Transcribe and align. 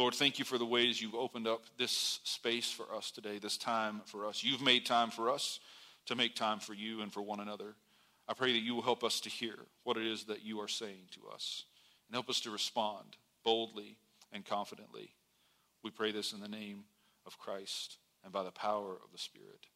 Lord, 0.00 0.14
thank 0.14 0.38
you 0.38 0.46
for 0.46 0.56
the 0.56 0.64
ways 0.64 1.02
you've 1.02 1.14
opened 1.14 1.46
up 1.46 1.64
this 1.76 2.20
space 2.24 2.70
for 2.70 2.86
us 2.96 3.10
today, 3.10 3.38
this 3.38 3.58
time 3.58 4.00
for 4.06 4.24
us. 4.24 4.42
You've 4.42 4.62
made 4.62 4.86
time 4.86 5.10
for 5.10 5.28
us 5.28 5.60
to 6.06 6.14
make 6.14 6.34
time 6.34 6.58
for 6.58 6.72
you 6.72 7.02
and 7.02 7.12
for 7.12 7.20
one 7.20 7.38
another. 7.38 7.74
I 8.26 8.32
pray 8.32 8.54
that 8.54 8.60
you 8.60 8.74
will 8.74 8.80
help 8.80 9.04
us 9.04 9.20
to 9.20 9.28
hear 9.28 9.56
what 9.84 9.98
it 9.98 10.06
is 10.06 10.24
that 10.24 10.42
you 10.42 10.58
are 10.62 10.68
saying 10.68 11.08
to 11.10 11.28
us 11.30 11.64
and 12.08 12.14
help 12.14 12.30
us 12.30 12.40
to 12.40 12.50
respond 12.50 13.18
boldly 13.44 13.98
and 14.32 14.42
confidently. 14.42 15.10
We 15.84 15.90
pray 15.90 16.12
this 16.12 16.32
in 16.32 16.40
the 16.40 16.48
name 16.48 16.84
of 17.26 17.38
Christ 17.38 17.98
and 18.24 18.32
by 18.32 18.42
the 18.42 18.52
power 18.52 18.92
of 18.92 19.12
the 19.12 19.18
Spirit. 19.18 19.66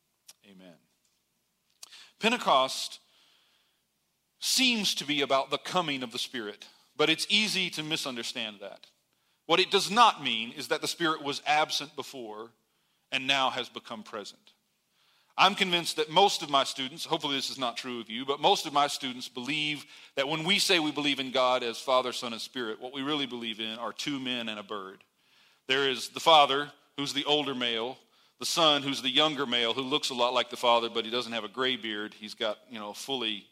Amen. 0.50 0.78
Pentecost 2.18 2.98
seems 4.40 4.94
to 4.94 5.04
be 5.04 5.20
about 5.20 5.50
the 5.50 5.58
coming 5.58 6.02
of 6.02 6.12
the 6.12 6.18
Spirit, 6.18 6.64
but 6.96 7.10
it's 7.10 7.26
easy 7.28 7.68
to 7.68 7.82
misunderstand 7.82 8.56
that. 8.62 8.86
What 9.46 9.60
it 9.60 9.70
does 9.70 9.90
not 9.90 10.22
mean 10.22 10.52
is 10.52 10.68
that 10.68 10.80
the 10.80 10.88
Spirit 10.88 11.22
was 11.22 11.42
absent 11.46 11.94
before 11.96 12.50
and 13.12 13.26
now 13.26 13.50
has 13.50 13.68
become 13.68 14.02
present. 14.02 14.40
I'm 15.36 15.56
convinced 15.56 15.96
that 15.96 16.10
most 16.10 16.42
of 16.42 16.50
my 16.50 16.62
students, 16.62 17.04
hopefully 17.04 17.34
this 17.34 17.50
is 17.50 17.58
not 17.58 17.76
true 17.76 18.00
of 18.00 18.08
you, 18.08 18.24
but 18.24 18.40
most 18.40 18.66
of 18.66 18.72
my 18.72 18.86
students 18.86 19.28
believe 19.28 19.84
that 20.14 20.28
when 20.28 20.44
we 20.44 20.60
say 20.60 20.78
we 20.78 20.92
believe 20.92 21.18
in 21.18 21.32
God 21.32 21.64
as 21.64 21.78
Father, 21.78 22.12
Son, 22.12 22.32
and 22.32 22.40
Spirit, 22.40 22.80
what 22.80 22.94
we 22.94 23.02
really 23.02 23.26
believe 23.26 23.58
in 23.58 23.76
are 23.78 23.92
two 23.92 24.20
men 24.20 24.48
and 24.48 24.60
a 24.60 24.62
bird. 24.62 25.02
There 25.66 25.88
is 25.88 26.10
the 26.10 26.20
Father, 26.20 26.70
who's 26.96 27.12
the 27.12 27.24
older 27.24 27.54
male, 27.54 27.98
the 28.38 28.46
Son, 28.46 28.82
who's 28.82 29.02
the 29.02 29.10
younger 29.10 29.44
male, 29.44 29.74
who 29.74 29.82
looks 29.82 30.10
a 30.10 30.14
lot 30.14 30.34
like 30.34 30.50
the 30.50 30.56
Father, 30.56 30.88
but 30.88 31.04
he 31.04 31.10
doesn't 31.10 31.32
have 31.32 31.44
a 31.44 31.48
gray 31.48 31.76
beard. 31.76 32.14
He's 32.14 32.34
got, 32.34 32.58
you 32.70 32.78
know, 32.78 32.90
a 32.90 32.94
fully 32.94 33.46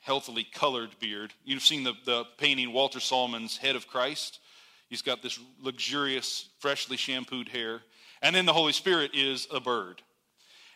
healthily 0.00 0.46
colored 0.52 0.90
beard. 0.98 1.34
You've 1.44 1.62
seen 1.62 1.84
the, 1.84 1.92
the 2.04 2.24
painting 2.36 2.72
Walter 2.72 2.98
Sallman's 2.98 3.56
Head 3.56 3.76
of 3.76 3.86
Christ. 3.86 4.40
He's 4.88 5.02
got 5.02 5.22
this 5.22 5.38
luxurious, 5.60 6.48
freshly 6.58 6.96
shampooed 6.96 7.48
hair. 7.48 7.82
And 8.22 8.34
then 8.34 8.46
the 8.46 8.52
Holy 8.52 8.72
Spirit 8.72 9.12
is 9.14 9.46
a 9.52 9.60
bird. 9.60 10.02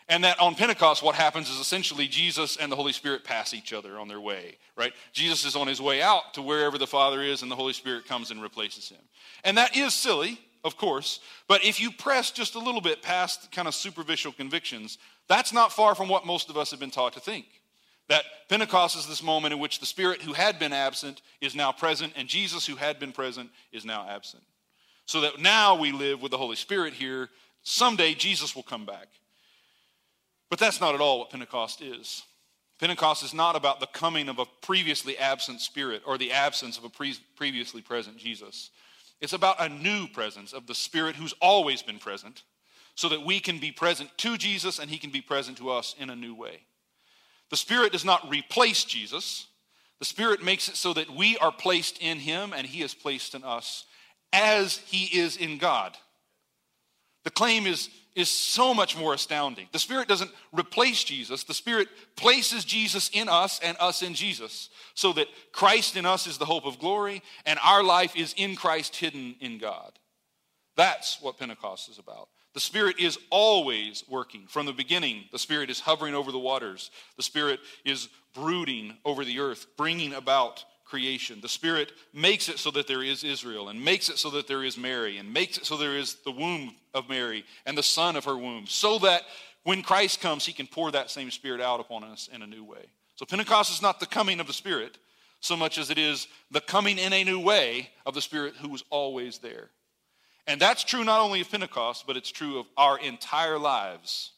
And 0.09 0.23
that 0.23 0.39
on 0.39 0.55
Pentecost, 0.55 1.01
what 1.01 1.15
happens 1.15 1.49
is 1.49 1.59
essentially 1.59 2.07
Jesus 2.07 2.57
and 2.57 2.71
the 2.71 2.75
Holy 2.75 2.91
Spirit 2.91 3.23
pass 3.23 3.53
each 3.53 3.71
other 3.71 3.97
on 3.97 4.07
their 4.07 4.19
way, 4.19 4.57
right? 4.75 4.93
Jesus 5.13 5.45
is 5.45 5.55
on 5.55 5.67
his 5.67 5.81
way 5.81 6.01
out 6.01 6.33
to 6.33 6.41
wherever 6.41 6.77
the 6.77 6.87
Father 6.87 7.21
is, 7.21 7.41
and 7.41 7.49
the 7.49 7.55
Holy 7.55 7.73
Spirit 7.73 8.05
comes 8.05 8.29
and 8.29 8.41
replaces 8.41 8.89
him. 8.89 8.99
And 9.43 9.57
that 9.57 9.77
is 9.77 9.93
silly, 9.93 10.39
of 10.63 10.77
course, 10.77 11.19
but 11.47 11.63
if 11.63 11.79
you 11.79 11.89
press 11.89 12.31
just 12.31 12.55
a 12.55 12.59
little 12.59 12.81
bit 12.81 13.01
past 13.01 13.51
kind 13.51 13.67
of 13.67 13.73
superficial 13.73 14.33
convictions, 14.33 14.97
that's 15.27 15.53
not 15.53 15.71
far 15.71 15.95
from 15.95 16.09
what 16.09 16.25
most 16.25 16.49
of 16.49 16.57
us 16.57 16.71
have 16.71 16.81
been 16.81 16.91
taught 16.91 17.13
to 17.13 17.21
think. 17.21 17.45
That 18.13 18.25
Pentecost 18.47 18.95
is 18.95 19.07
this 19.07 19.23
moment 19.23 19.55
in 19.55 19.59
which 19.59 19.79
the 19.79 19.87
Spirit 19.87 20.21
who 20.21 20.33
had 20.33 20.59
been 20.59 20.71
absent 20.71 21.23
is 21.41 21.55
now 21.55 21.71
present, 21.71 22.13
and 22.15 22.27
Jesus 22.27 22.63
who 22.63 22.75
had 22.75 22.99
been 22.99 23.11
present 23.11 23.49
is 23.71 23.85
now 23.85 24.05
absent. 24.07 24.43
So 25.07 25.21
that 25.21 25.39
now 25.39 25.73
we 25.73 25.91
live 25.91 26.21
with 26.21 26.29
the 26.29 26.37
Holy 26.37 26.55
Spirit 26.55 26.93
here. 26.93 27.29
Someday 27.63 28.13
Jesus 28.13 28.55
will 28.55 28.61
come 28.61 28.85
back. 28.85 29.07
But 30.51 30.59
that's 30.59 30.79
not 30.79 30.93
at 30.93 31.01
all 31.01 31.17
what 31.17 31.31
Pentecost 31.31 31.81
is. 31.81 32.21
Pentecost 32.79 33.23
is 33.23 33.33
not 33.33 33.55
about 33.55 33.79
the 33.79 33.87
coming 33.87 34.29
of 34.29 34.37
a 34.37 34.45
previously 34.61 35.17
absent 35.17 35.59
spirit 35.59 36.03
or 36.05 36.19
the 36.19 36.33
absence 36.33 36.77
of 36.77 36.83
a 36.83 36.89
pre- 36.89 37.17
previously 37.35 37.81
present 37.81 38.17
Jesus. 38.17 38.69
It's 39.21 39.33
about 39.33 39.59
a 39.59 39.69
new 39.69 40.07
presence 40.07 40.53
of 40.53 40.67
the 40.67 40.75
Spirit 40.75 41.15
who's 41.15 41.33
always 41.41 41.81
been 41.81 41.97
present 41.97 42.43
so 42.93 43.09
that 43.09 43.25
we 43.25 43.39
can 43.39 43.57
be 43.57 43.71
present 43.71 44.11
to 44.17 44.37
Jesus 44.37 44.77
and 44.77 44.91
he 44.91 44.99
can 44.99 45.09
be 45.09 45.21
present 45.21 45.57
to 45.57 45.71
us 45.71 45.95
in 45.97 46.11
a 46.11 46.15
new 46.15 46.35
way. 46.35 46.59
The 47.53 47.57
Spirit 47.57 47.91
does 47.91 48.03
not 48.03 48.27
replace 48.31 48.83
Jesus, 48.83 49.45
the 49.99 50.05
Spirit 50.05 50.41
makes 50.43 50.69
it 50.69 50.75
so 50.75 50.91
that 50.93 51.11
we 51.11 51.37
are 51.37 51.51
placed 51.51 51.99
in 52.01 52.17
him 52.17 52.51
and 52.51 52.65
he 52.65 52.81
is 52.81 52.95
placed 52.95 53.35
in 53.35 53.43
us 53.43 53.85
as 54.33 54.77
he 54.77 55.19
is 55.19 55.37
in 55.37 55.59
God. 55.59 55.95
The 57.25 57.29
claim 57.29 57.67
is 57.67 57.91
is 58.15 58.31
so 58.31 58.73
much 58.73 58.97
more 58.97 59.13
astounding. 59.13 59.67
The 59.71 59.77
Spirit 59.77 60.07
doesn't 60.07 60.31
replace 60.51 61.03
Jesus, 61.03 61.43
the 61.43 61.53
Spirit 61.53 61.89
places 62.15 62.65
Jesus 62.65 63.11
in 63.13 63.29
us 63.29 63.59
and 63.61 63.77
us 63.79 64.01
in 64.01 64.15
Jesus, 64.15 64.71
so 64.95 65.13
that 65.13 65.27
Christ 65.51 65.95
in 65.95 66.07
us 66.07 66.25
is 66.25 66.39
the 66.39 66.45
hope 66.45 66.65
of 66.65 66.79
glory 66.79 67.21
and 67.45 67.59
our 67.63 67.83
life 67.83 68.15
is 68.15 68.33
in 68.35 68.55
Christ 68.55 68.95
hidden 68.95 69.35
in 69.39 69.59
God. 69.59 69.91
That's 70.75 71.21
what 71.21 71.37
Pentecost 71.37 71.87
is 71.87 71.99
about. 71.99 72.29
The 72.53 72.59
Spirit 72.59 72.99
is 72.99 73.17
always 73.29 74.03
working. 74.07 74.45
From 74.47 74.65
the 74.65 74.73
beginning, 74.73 75.25
the 75.31 75.39
Spirit 75.39 75.69
is 75.69 75.79
hovering 75.79 76.13
over 76.13 76.31
the 76.31 76.39
waters. 76.39 76.91
The 77.17 77.23
Spirit 77.23 77.59
is 77.83 78.09
brooding 78.35 78.97
over 79.05 79.25
the 79.25 79.39
earth, 79.39 79.65
bringing 79.75 80.13
about 80.13 80.63
creation. 80.85 81.39
The 81.41 81.49
Spirit 81.49 81.91
makes 82.13 82.49
it 82.49 82.59
so 82.59 82.69
that 82.71 82.87
there 82.87 83.01
is 83.01 83.23
Israel, 83.23 83.69
and 83.69 83.83
makes 83.83 84.09
it 84.09 84.19
so 84.19 84.29
that 84.31 84.47
there 84.47 84.63
is 84.63 84.77
Mary, 84.77 85.17
and 85.17 85.33
makes 85.33 85.57
it 85.57 85.65
so 85.65 85.77
there 85.77 85.97
is 85.97 86.17
the 86.25 86.31
womb 86.31 86.75
of 86.93 87.09
Mary 87.09 87.43
and 87.65 87.75
the 87.75 87.83
son 87.83 88.15
of 88.15 88.25
her 88.25 88.37
womb, 88.37 88.65
so 88.67 88.99
that 88.99 89.23
when 89.63 89.81
Christ 89.81 90.21
comes, 90.21 90.45
he 90.45 90.53
can 90.53 90.67
pour 90.67 90.91
that 90.91 91.09
same 91.09 91.31
Spirit 91.31 91.61
out 91.61 91.79
upon 91.79 92.03
us 92.03 92.29
in 92.31 92.43
a 92.43 92.47
new 92.47 92.63
way. 92.63 92.85
So 93.15 93.25
Pentecost 93.25 93.71
is 93.71 93.81
not 93.81 93.99
the 93.99 94.05
coming 94.05 94.39
of 94.39 94.47
the 94.47 94.53
Spirit 94.53 94.97
so 95.39 95.57
much 95.57 95.77
as 95.77 95.89
it 95.89 95.97
is 95.97 96.27
the 96.51 96.61
coming 96.61 96.97
in 96.97 97.11
a 97.11 97.23
new 97.23 97.39
way 97.39 97.89
of 98.05 98.13
the 98.13 98.21
Spirit 98.21 98.53
who 98.61 98.69
was 98.69 98.83
always 98.89 99.39
there. 99.39 99.71
And 100.45 100.59
that's 100.59 100.83
true 100.83 101.03
not 101.03 101.21
only 101.21 101.41
of 101.41 101.49
Pentecost, 101.49 102.05
but 102.05 102.17
it's 102.17 102.31
true 102.31 102.59
of 102.59 102.65
our 102.75 102.99
entire 102.99 103.57
lives. 103.57 104.31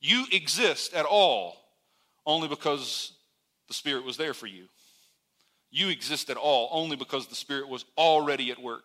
You 0.00 0.26
exist 0.32 0.94
at 0.94 1.04
all 1.04 1.56
only 2.24 2.48
because 2.48 3.12
the 3.68 3.74
Spirit 3.74 4.04
was 4.04 4.16
there 4.16 4.34
for 4.34 4.46
you 4.46 4.68
you 5.70 5.88
exist 5.88 6.30
at 6.30 6.36
all 6.36 6.68
only 6.72 6.96
because 6.96 7.26
the 7.26 7.34
Spirit 7.34 7.68
was 7.68 7.84
already 7.96 8.50
at 8.50 8.62
work. 8.62 8.84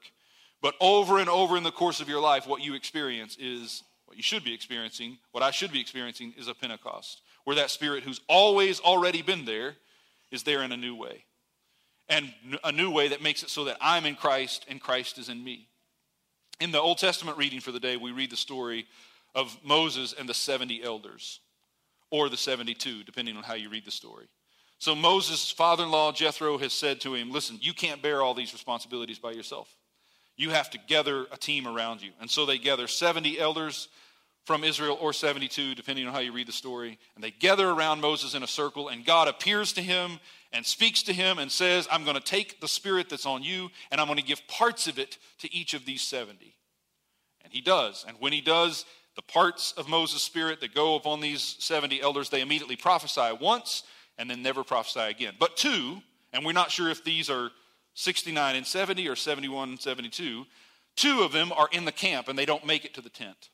But 0.61 0.75
over 0.79 1.19
and 1.19 1.29
over 1.29 1.57
in 1.57 1.63
the 1.63 1.71
course 1.71 1.99
of 1.99 2.09
your 2.09 2.21
life, 2.21 2.47
what 2.47 2.61
you 2.61 2.73
experience 2.73 3.37
is 3.39 3.83
what 4.05 4.17
you 4.17 4.23
should 4.23 4.43
be 4.43 4.53
experiencing, 4.53 5.17
what 5.31 5.43
I 5.43 5.51
should 5.51 5.71
be 5.71 5.81
experiencing 5.81 6.33
is 6.37 6.47
a 6.47 6.53
Pentecost, 6.53 7.21
where 7.43 7.55
that 7.55 7.71
Spirit 7.71 8.03
who's 8.03 8.21
always 8.27 8.79
already 8.79 9.21
been 9.21 9.45
there 9.45 9.75
is 10.31 10.43
there 10.43 10.63
in 10.63 10.71
a 10.71 10.77
new 10.77 10.95
way. 10.95 11.25
And 12.09 12.33
a 12.63 12.71
new 12.71 12.91
way 12.91 13.09
that 13.09 13.21
makes 13.21 13.43
it 13.43 13.49
so 13.49 13.65
that 13.65 13.77
I'm 13.79 14.05
in 14.05 14.15
Christ 14.15 14.65
and 14.69 14.79
Christ 14.79 15.17
is 15.17 15.29
in 15.29 15.43
me. 15.43 15.69
In 16.59 16.71
the 16.71 16.79
Old 16.79 16.97
Testament 16.97 17.37
reading 17.37 17.59
for 17.59 17.71
the 17.71 17.79
day, 17.79 17.97
we 17.97 18.11
read 18.11 18.29
the 18.29 18.37
story 18.37 18.87
of 19.35 19.57
Moses 19.63 20.13
and 20.17 20.29
the 20.29 20.33
70 20.33 20.83
elders, 20.83 21.39
or 22.11 22.29
the 22.29 22.37
72, 22.37 23.03
depending 23.03 23.35
on 23.35 23.43
how 23.43 23.55
you 23.55 23.69
read 23.69 23.85
the 23.85 23.91
story. 23.91 24.27
So 24.79 24.95
Moses' 24.95 25.49
father 25.49 25.83
in 25.83 25.91
law, 25.91 26.11
Jethro, 26.11 26.57
has 26.57 26.73
said 26.73 27.01
to 27.01 27.15
him, 27.15 27.31
Listen, 27.31 27.57
you 27.61 27.73
can't 27.73 28.01
bear 28.01 28.21
all 28.21 28.33
these 28.33 28.53
responsibilities 28.53 29.17
by 29.17 29.31
yourself. 29.31 29.73
You 30.35 30.49
have 30.49 30.69
to 30.71 30.79
gather 30.87 31.25
a 31.31 31.37
team 31.37 31.67
around 31.67 32.01
you. 32.01 32.11
And 32.19 32.29
so 32.29 32.45
they 32.45 32.57
gather 32.57 32.87
70 32.87 33.39
elders 33.39 33.87
from 34.45 34.63
Israel 34.63 34.97
or 34.99 35.13
72, 35.13 35.75
depending 35.75 36.05
on 36.05 36.13
how 36.13 36.19
you 36.19 36.33
read 36.33 36.47
the 36.47 36.53
story. 36.53 36.99
And 37.15 37.23
they 37.23 37.31
gather 37.31 37.69
around 37.69 38.01
Moses 38.01 38.33
in 38.33 38.43
a 38.43 38.47
circle, 38.47 38.89
and 38.89 39.05
God 39.05 39.27
appears 39.27 39.73
to 39.73 39.81
him 39.81 40.19
and 40.51 40.65
speaks 40.65 41.03
to 41.03 41.13
him 41.13 41.39
and 41.39 41.51
says, 41.51 41.87
I'm 41.91 42.03
going 42.03 42.17
to 42.17 42.21
take 42.21 42.59
the 42.59 42.67
spirit 42.67 43.09
that's 43.09 43.25
on 43.25 43.43
you, 43.43 43.69
and 43.91 43.99
I'm 44.01 44.07
going 44.07 44.19
to 44.19 44.25
give 44.25 44.45
parts 44.47 44.87
of 44.87 44.99
it 44.99 45.17
to 45.39 45.53
each 45.53 45.73
of 45.73 45.85
these 45.85 46.01
70. 46.01 46.55
And 47.43 47.53
he 47.53 47.61
does. 47.61 48.05
And 48.07 48.17
when 48.19 48.33
he 48.33 48.41
does, 48.41 48.85
the 49.15 49.21
parts 49.21 49.73
of 49.77 49.87
Moses' 49.87 50.23
spirit 50.23 50.59
that 50.61 50.73
go 50.73 50.95
upon 50.95 51.21
these 51.21 51.55
70 51.59 52.01
elders, 52.01 52.29
they 52.29 52.41
immediately 52.41 52.75
prophesy 52.75 53.29
once, 53.39 53.83
and 54.17 54.29
then 54.29 54.41
never 54.41 54.63
prophesy 54.63 55.01
again. 55.01 55.33
But 55.39 55.57
two, 55.57 56.01
and 56.33 56.45
we're 56.45 56.51
not 56.51 56.71
sure 56.71 56.89
if 56.89 57.03
these 57.03 57.29
are 57.29 57.51
69 57.95 58.55
and 58.55 58.65
70 58.65 59.07
or 59.07 59.15
71 59.15 59.69
and 59.69 59.79
72, 59.79 60.45
two 60.95 61.21
of 61.21 61.31
them 61.31 61.51
are 61.51 61.69
in 61.71 61.85
the 61.85 61.91
camp 61.91 62.27
and 62.27 62.37
they 62.37 62.45
don't 62.45 62.65
make 62.65 62.85
it 62.85 62.93
to 62.95 63.01
the 63.01 63.09
tent. 63.09 63.49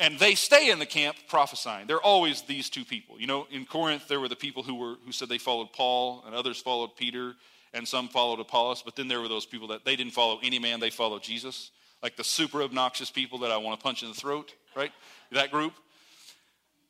And 0.00 0.18
they 0.18 0.34
stay 0.34 0.70
in 0.70 0.78
the 0.78 0.86
camp 0.86 1.16
prophesying. 1.28 1.86
They're 1.86 2.00
always 2.00 2.40
these 2.42 2.70
two 2.70 2.86
people. 2.86 3.20
You 3.20 3.26
know, 3.26 3.46
in 3.50 3.66
Corinth, 3.66 4.08
there 4.08 4.18
were 4.18 4.28
the 4.28 4.34
people 4.36 4.62
who, 4.62 4.74
were, 4.74 4.94
who 5.04 5.12
said 5.12 5.28
they 5.28 5.36
followed 5.36 5.74
Paul, 5.74 6.24
and 6.26 6.34
others 6.34 6.58
followed 6.58 6.96
Peter, 6.96 7.34
and 7.74 7.86
some 7.86 8.08
followed 8.08 8.40
Apollos. 8.40 8.80
But 8.82 8.96
then 8.96 9.08
there 9.08 9.20
were 9.20 9.28
those 9.28 9.44
people 9.44 9.68
that 9.68 9.84
they 9.84 9.96
didn't 9.96 10.14
follow 10.14 10.40
any 10.42 10.58
man, 10.58 10.80
they 10.80 10.88
followed 10.88 11.22
Jesus. 11.22 11.70
Like 12.02 12.16
the 12.16 12.24
super 12.24 12.62
obnoxious 12.62 13.10
people 13.10 13.40
that 13.40 13.50
I 13.50 13.58
want 13.58 13.78
to 13.78 13.84
punch 13.84 14.02
in 14.02 14.08
the 14.08 14.14
throat, 14.14 14.54
right? 14.74 14.90
That 15.32 15.50
group. 15.50 15.74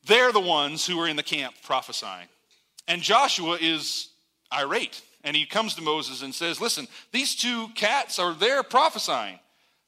They're 0.06 0.32
the 0.32 0.40
ones 0.40 0.86
who 0.86 0.98
are 1.00 1.08
in 1.08 1.16
the 1.16 1.24
camp 1.24 1.56
prophesying. 1.64 2.28
And 2.86 3.02
Joshua 3.02 3.58
is 3.60 4.10
irate. 4.52 5.02
And 5.24 5.36
he 5.36 5.46
comes 5.46 5.74
to 5.74 5.82
Moses 5.82 6.22
and 6.22 6.32
says, 6.32 6.60
Listen, 6.60 6.86
these 7.10 7.34
two 7.34 7.68
cats 7.74 8.20
are 8.20 8.34
there 8.34 8.62
prophesying. 8.62 9.40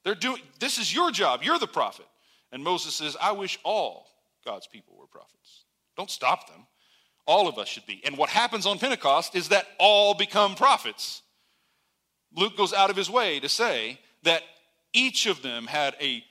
They're 0.03 0.17
doing 0.17 0.43
this 0.59 0.79
is 0.79 0.93
your 0.93 1.13
job. 1.13 1.43
You're 1.45 1.61
the 1.61 1.69
prophet. 1.69 2.07
And 2.53 2.63
Moses 2.63 2.95
says, 2.95 3.17
I 3.21 3.33
wish 3.33 3.59
all 3.65 4.07
God's 4.45 4.67
people 4.67 4.95
were 4.97 5.07
prophets. 5.07 5.65
Don't 5.97 6.11
stop 6.11 6.49
them. 6.49 6.67
All 7.27 7.49
of 7.49 7.59
us 7.59 7.69
should 7.69 7.87
be. 7.87 8.03
And 8.05 8.17
what 8.17 8.29
happens 8.29 8.67
on 8.67 8.79
Pentecost 8.79 9.35
is 9.35 9.49
that 9.49 9.67
all 9.79 10.15
become 10.15 10.55
prophets. 10.55 11.23
Luke 12.35 12.57
goes 12.57 12.73
out 12.73 12.91
of 12.91 12.97
his 12.97 13.11
way 13.11 13.41
to 13.41 13.49
say 13.49 13.99
that 14.23 14.43
each 14.93 15.27
of 15.27 15.43
them 15.43 15.67
had 15.67 15.95
a 16.01 16.25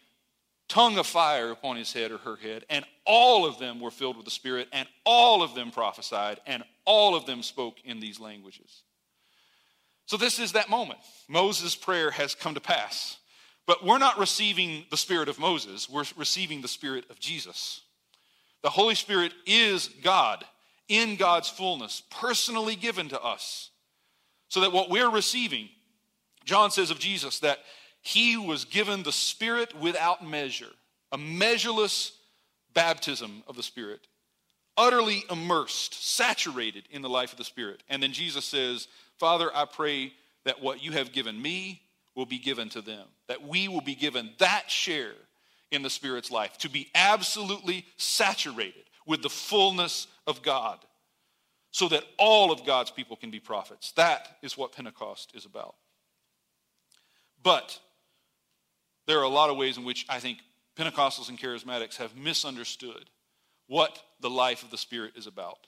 tongue 0.68 0.98
of 0.98 1.06
fire 1.06 1.52
upon 1.52 1.76
his 1.76 1.92
head 1.92 2.12
or 2.12 2.18
her 2.20 2.38
head, 2.38 2.66
and 2.70 2.86
all 3.06 3.46
of 3.46 3.60
them 3.60 3.80
were 3.80 3.92
filled 3.92 4.16
with 4.16 4.26
the 4.26 4.32
Spirit, 4.32 4.68
and 4.72 4.88
all 5.06 5.44
of 5.44 5.54
them 5.54 5.70
prophesied, 5.70 6.40
and 6.48 6.64
all 6.86 7.14
of 7.16 7.26
them 7.26 7.44
spoke 7.44 7.76
in 7.84 8.00
these 8.00 8.20
languages. 8.20 8.84
So, 10.06 10.18
this 10.18 10.40
is 10.40 10.54
that 10.54 10.70
moment. 10.70 11.00
Moses' 11.28 11.76
prayer 11.76 12.12
has 12.12 12.36
come 12.36 12.54
to 12.54 12.62
pass. 12.62 13.18
But 13.72 13.86
we're 13.86 14.00
not 14.00 14.20
receiving 14.20 14.84
the 14.90 14.98
spirit 14.98 15.30
of 15.30 15.40
Moses, 15.40 15.90
we're 15.90 16.04
receiving 16.18 16.60
the 16.60 16.68
spirit 16.68 17.06
of 17.10 17.22
Jesus. 17.22 17.80
The 18.64 18.70
Holy 18.70 18.96
Spirit 18.96 19.32
is 19.46 19.88
God 20.04 20.44
in 20.90 21.16
God's 21.16 21.48
fullness, 21.48 22.04
personally 22.10 22.76
given 22.76 23.08
to 23.08 23.22
us. 23.24 23.70
So 24.50 24.60
that 24.60 24.74
what 24.74 24.90
we're 24.90 25.10
receiving, 25.10 25.70
John 26.44 26.70
says 26.70 26.92
of 26.92 27.00
Jesus 27.00 27.40
that 27.40 27.60
he 28.02 28.36
was 28.36 28.66
given 28.66 29.04
the 29.04 29.14
Spirit 29.14 29.74
without 29.80 30.22
measure, 30.22 30.74
a 31.14 31.18
measureless 31.18 32.12
baptism 32.74 33.42
of 33.48 33.56
the 33.56 33.64
Spirit, 33.64 34.02
utterly 34.76 35.24
immersed, 35.32 35.94
saturated 35.94 36.84
in 36.92 37.02
the 37.02 37.10
life 37.10 37.32
of 37.32 37.38
the 37.38 37.46
Spirit. 37.46 37.84
And 37.88 38.04
then 38.04 38.12
Jesus 38.12 38.44
says, 38.44 38.90
Father, 39.18 39.50
I 39.56 39.64
pray 39.64 40.12
that 40.44 40.62
what 40.62 40.84
you 40.84 40.92
have 40.92 41.14
given 41.14 41.42
me 41.42 41.84
will 42.16 42.26
be 42.26 42.40
given 42.40 42.70
to 42.70 42.82
them, 42.82 43.08
that 43.28 43.48
we 43.48 43.68
will 43.68 43.82
be 43.82 43.96
given 43.96 44.32
that 44.40 44.70
share 44.70 45.14
in 45.72 45.82
the 45.82 45.90
Spirit's 45.90 46.32
life, 46.32 46.58
to 46.58 46.70
be 46.70 46.90
absolutely 46.94 47.86
saturated 47.98 48.84
with 49.06 49.22
the 49.22 49.30
fullness 49.30 50.08
of 50.28 50.42
God, 50.42 50.80
so 51.72 51.88
that 51.88 52.04
all 52.18 52.52
of 52.52 52.66
God's 52.66 52.92
people 52.92 53.16
can 53.16 53.32
be 53.32 53.40
prophets. 53.40 53.94
That 53.94 54.28
is 54.42 54.58
what 54.58 54.74
Pentecost 54.74 55.32
is 55.34 55.46
about. 55.46 55.76
But 57.42 57.80
there 59.08 59.20
are 59.20 59.24
a 59.24 59.30
lot 59.30 59.50
of 59.50 59.58
ways 59.58 59.78
in 59.78 59.86
which 59.86 60.06
I 60.10 60.20
think 60.20 60.40
Pentecostals 60.78 61.30
and 61.30 61.40
charismatics 61.40 61.96
have 61.98 62.16
misunderstood 62.16 63.10
what 63.68 64.02
the 64.20 64.30
life 64.30 64.64
of 64.64 64.72
the 64.72 64.78
Spirit 64.78 65.14
is 65.16 65.28
about. 65.28 65.68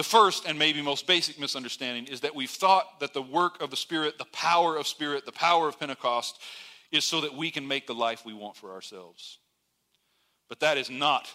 The 0.00 0.04
first 0.04 0.46
and 0.46 0.58
maybe 0.58 0.80
most 0.80 1.06
basic 1.06 1.38
misunderstanding 1.38 2.06
is 2.06 2.22
that 2.22 2.34
we've 2.34 2.48
thought 2.48 3.00
that 3.00 3.12
the 3.12 3.20
work 3.20 3.60
of 3.60 3.68
the 3.68 3.76
Spirit, 3.76 4.16
the 4.16 4.24
power 4.32 4.78
of 4.78 4.86
Spirit, 4.86 5.26
the 5.26 5.30
power 5.30 5.68
of 5.68 5.78
Pentecost 5.78 6.40
is 6.90 7.04
so 7.04 7.20
that 7.20 7.34
we 7.34 7.50
can 7.50 7.68
make 7.68 7.86
the 7.86 7.94
life 7.94 8.24
we 8.24 8.32
want 8.32 8.56
for 8.56 8.72
ourselves. 8.72 9.36
But 10.48 10.60
that 10.60 10.78
is 10.78 10.88
not 10.88 11.28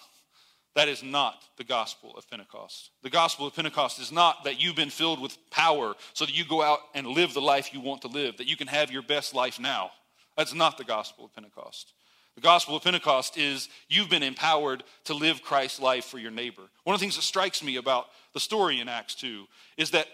that 0.73 0.87
is 0.87 1.03
not 1.03 1.43
the 1.57 1.63
gospel 1.63 2.15
of 2.17 2.27
Pentecost. 2.27 2.89
The 3.03 3.11
gospel 3.11 3.45
of 3.45 3.55
Pentecost 3.55 3.99
is 3.99 4.11
not 4.11 4.45
that 4.45 4.59
you've 4.59 4.75
been 4.75 4.89
filled 4.89 5.21
with 5.21 5.37
power 5.51 5.93
so 6.13 6.25
that 6.25 6.35
you 6.35 6.43
go 6.43 6.63
out 6.63 6.79
and 6.95 7.05
live 7.05 7.35
the 7.35 7.41
life 7.41 7.71
you 7.71 7.81
want 7.81 8.01
to 8.01 8.07
live, 8.07 8.37
that 8.37 8.47
you 8.47 8.57
can 8.57 8.65
have 8.65 8.89
your 8.89 9.03
best 9.03 9.35
life 9.35 9.59
now. 9.59 9.91
That's 10.35 10.55
not 10.55 10.79
the 10.79 10.85
gospel 10.85 11.25
of 11.25 11.35
Pentecost. 11.35 11.93
The 12.35 12.41
gospel 12.41 12.75
of 12.75 12.83
Pentecost 12.83 13.37
is 13.37 13.69
you've 13.87 14.09
been 14.09 14.23
empowered 14.23 14.83
to 15.05 15.13
live 15.13 15.41
Christ's 15.41 15.79
life 15.79 16.05
for 16.05 16.19
your 16.19 16.31
neighbor. 16.31 16.63
One 16.83 16.93
of 16.93 16.99
the 16.99 17.03
things 17.03 17.15
that 17.15 17.21
strikes 17.21 17.63
me 17.63 17.77
about 17.77 18.07
the 18.33 18.39
story 18.41 18.79
in 18.81 18.89
Acts 18.89 19.15
2 19.15 19.45
is 19.77 19.91
that 19.91 20.07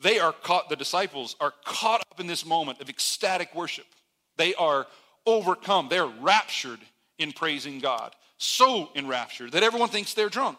they 0.00 0.18
are 0.18 0.32
caught, 0.32 0.68
the 0.68 0.76
disciples 0.76 1.36
are 1.40 1.52
caught 1.64 2.00
up 2.10 2.20
in 2.20 2.26
this 2.26 2.46
moment 2.46 2.80
of 2.80 2.88
ecstatic 2.88 3.54
worship. 3.54 3.86
They 4.36 4.54
are 4.54 4.86
overcome, 5.26 5.88
they're 5.88 6.06
raptured 6.06 6.80
in 7.18 7.32
praising 7.32 7.80
God. 7.80 8.14
So 8.38 8.88
enraptured 8.94 9.52
that 9.52 9.62
everyone 9.62 9.88
thinks 9.88 10.14
they're 10.14 10.28
drunk. 10.28 10.58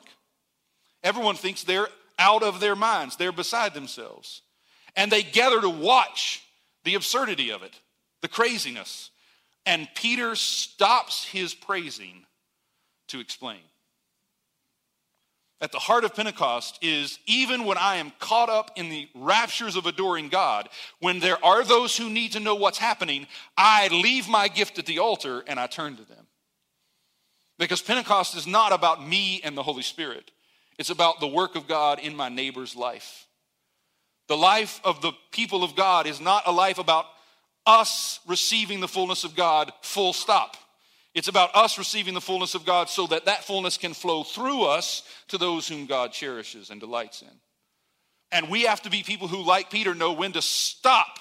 Everyone 1.04 1.36
thinks 1.36 1.64
they're 1.64 1.88
out 2.20 2.44
of 2.44 2.60
their 2.60 2.76
minds, 2.76 3.16
they're 3.16 3.32
beside 3.32 3.74
themselves. 3.74 4.42
And 4.96 5.12
they 5.12 5.24
gather 5.24 5.62
to 5.62 5.70
watch 5.70 6.44
the 6.84 6.96
absurdity 6.96 7.52
of 7.52 7.64
it, 7.64 7.80
the 8.22 8.28
craziness. 8.28 9.10
And 9.66 9.88
Peter 9.96 10.36
stops 10.36 11.26
his 11.26 11.54
praising 11.54 12.26
to 13.10 13.20
explain. 13.20 13.60
At 15.62 15.74
the 15.74 15.80
heart 15.80 16.06
of 16.06 16.16
Pentecost 16.16 16.80
is 16.82 17.20
even 17.26 17.66
when 17.66 17.78
I 17.78 17.98
am 17.98 18.14
caught 18.20 18.50
up 18.50 18.72
in 18.78 18.90
the 18.90 19.10
raptures 19.14 19.76
of 19.76 19.86
adoring 19.86 20.30
God, 20.30 20.70
when 21.02 21.20
there 21.20 21.44
are 21.44 21.66
those 21.66 21.98
who 21.98 22.10
need 22.10 22.32
to 22.32 22.40
know 22.40 22.56
what's 22.56 22.78
happening, 22.78 23.28
I 23.58 23.90
leave 23.90 24.30
my 24.30 24.48
gift 24.48 24.80
at 24.80 24.86
the 24.86 25.00
altar 25.00 25.44
and 25.48 25.60
I 25.60 25.68
turn 25.68 25.98
to 25.98 26.06
them. 26.06 26.28
Because 27.58 27.82
Pentecost 27.82 28.38
is 28.38 28.48
not 28.48 28.72
about 28.72 29.06
me 29.06 29.42
and 29.44 29.58
the 29.58 29.64
Holy 29.64 29.84
Spirit, 29.84 30.32
it's 30.78 30.90
about 30.90 31.20
the 31.20 31.28
work 31.28 31.56
of 31.56 31.68
God 31.68 32.00
in 32.00 32.16
my 32.16 32.30
neighbor's 32.30 32.74
life. 32.74 33.28
The 34.30 34.38
life 34.38 34.80
of 34.86 35.02
the 35.02 35.12
people 35.32 35.66
of 35.66 35.76
God 35.76 36.08
is 36.08 36.22
not 36.22 36.44
a 36.46 36.54
life 36.54 36.78
about 36.78 37.06
us 37.70 38.20
receiving 38.26 38.80
the 38.80 38.88
fullness 38.88 39.24
of 39.24 39.36
God, 39.36 39.72
full 39.82 40.12
stop. 40.12 40.58
It's 41.14 41.28
about 41.28 41.56
us 41.56 41.78
receiving 41.78 42.14
the 42.14 42.22
fullness 42.22 42.56
of 42.56 42.66
God 42.66 42.90
so 42.90 43.08
that 43.08 43.26
that 43.26 43.44
fullness 43.44 43.78
can 43.78 43.94
flow 43.94 44.24
through 44.24 44.64
us 44.64 45.04
to 45.28 45.38
those 45.38 45.68
whom 45.68 45.86
God 45.86 46.12
cherishes 46.12 46.72
and 46.72 46.80
delights 46.80 47.22
in. 47.22 47.28
And 48.32 48.50
we 48.50 48.64
have 48.64 48.82
to 48.84 48.90
be 48.90 49.04
people 49.04 49.28
who, 49.28 49.44
like 49.44 49.70
Peter, 49.70 49.94
know 49.94 50.14
when 50.14 50.32
to 50.34 50.42
stop 50.42 51.20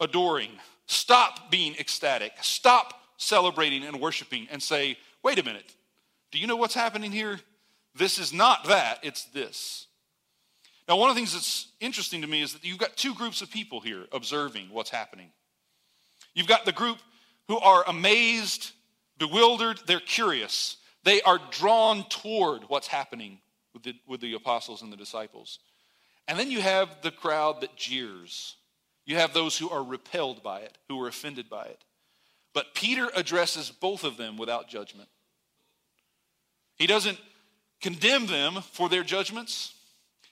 adoring, 0.00 0.50
stop 0.86 1.50
being 1.50 1.74
ecstatic, 1.78 2.32
stop 2.40 2.94
celebrating 3.16 3.84
and 3.84 4.00
worshiping, 4.00 4.48
and 4.50 4.62
say, 4.62 4.98
wait 5.22 5.38
a 5.38 5.44
minute, 5.44 5.74
do 6.30 6.38
you 6.38 6.46
know 6.46 6.56
what's 6.56 6.74
happening 6.74 7.12
here? 7.12 7.40
This 7.94 8.18
is 8.18 8.32
not 8.32 8.64
that, 8.68 8.98
it's 9.02 9.24
this. 9.26 9.86
Now, 10.88 10.96
one 10.96 11.10
of 11.10 11.14
the 11.14 11.20
things 11.20 11.32
that's 11.32 11.68
interesting 11.80 12.22
to 12.22 12.26
me 12.26 12.42
is 12.42 12.54
that 12.54 12.64
you've 12.64 12.78
got 12.78 12.96
two 12.96 13.14
groups 13.14 13.40
of 13.40 13.50
people 13.50 13.80
here 13.80 14.06
observing 14.12 14.68
what's 14.70 14.90
happening. 14.90 15.30
You've 16.34 16.46
got 16.46 16.64
the 16.64 16.72
group 16.72 16.98
who 17.48 17.58
are 17.58 17.84
amazed 17.86 18.72
bewildered, 19.18 19.80
they're 19.86 20.00
curious. 20.00 20.76
They 21.04 21.22
are 21.22 21.40
drawn 21.50 22.04
toward 22.08 22.62
what's 22.68 22.88
happening 22.88 23.38
with 23.72 23.82
the, 23.84 23.94
with 24.06 24.20
the 24.20 24.34
apostles 24.34 24.82
and 24.82 24.92
the 24.92 24.96
disciples. 24.96 25.58
And 26.28 26.38
then 26.38 26.50
you 26.50 26.60
have 26.60 27.02
the 27.02 27.10
crowd 27.10 27.60
that 27.60 27.76
jeers. 27.76 28.56
You 29.04 29.16
have 29.16 29.32
those 29.32 29.58
who 29.58 29.68
are 29.70 29.82
repelled 29.82 30.42
by 30.42 30.60
it, 30.60 30.78
who 30.88 31.00
are 31.02 31.08
offended 31.08 31.48
by 31.48 31.64
it. 31.64 31.84
But 32.54 32.74
Peter 32.74 33.10
addresses 33.14 33.70
both 33.70 34.04
of 34.04 34.16
them 34.16 34.36
without 34.36 34.68
judgment. 34.68 35.08
He 36.76 36.86
doesn't 36.86 37.18
condemn 37.80 38.26
them 38.26 38.62
for 38.72 38.88
their 38.88 39.02
judgments, 39.02 39.74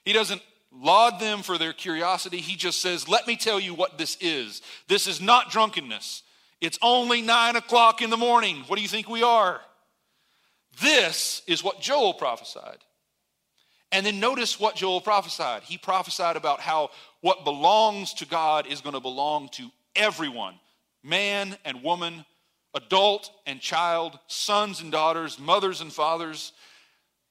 he 0.04 0.12
doesn't 0.12 0.42
laud 0.72 1.20
them 1.20 1.42
for 1.42 1.58
their 1.58 1.72
curiosity. 1.72 2.38
He 2.38 2.56
just 2.56 2.80
says, 2.80 3.08
Let 3.08 3.26
me 3.26 3.36
tell 3.36 3.60
you 3.60 3.74
what 3.74 3.98
this 3.98 4.16
is. 4.20 4.62
This 4.88 5.06
is 5.06 5.20
not 5.20 5.50
drunkenness. 5.50 6.22
It's 6.60 6.78
only 6.82 7.22
nine 7.22 7.56
o'clock 7.56 8.02
in 8.02 8.10
the 8.10 8.16
morning. 8.16 8.64
What 8.66 8.76
do 8.76 8.82
you 8.82 8.88
think 8.88 9.08
we 9.08 9.22
are? 9.22 9.60
This 10.80 11.42
is 11.46 11.64
what 11.64 11.80
Joel 11.80 12.14
prophesied. 12.14 12.78
And 13.92 14.06
then 14.06 14.20
notice 14.20 14.60
what 14.60 14.76
Joel 14.76 15.00
prophesied. 15.00 15.62
He 15.62 15.76
prophesied 15.76 16.36
about 16.36 16.60
how 16.60 16.90
what 17.22 17.44
belongs 17.44 18.14
to 18.14 18.26
God 18.26 18.66
is 18.66 18.80
going 18.80 18.94
to 18.94 19.00
belong 19.00 19.48
to 19.50 19.70
everyone 19.96 20.54
man 21.02 21.56
and 21.64 21.82
woman, 21.82 22.24
adult 22.74 23.30
and 23.46 23.60
child, 23.60 24.18
sons 24.26 24.82
and 24.82 24.92
daughters, 24.92 25.38
mothers 25.38 25.80
and 25.80 25.92
fathers, 25.92 26.52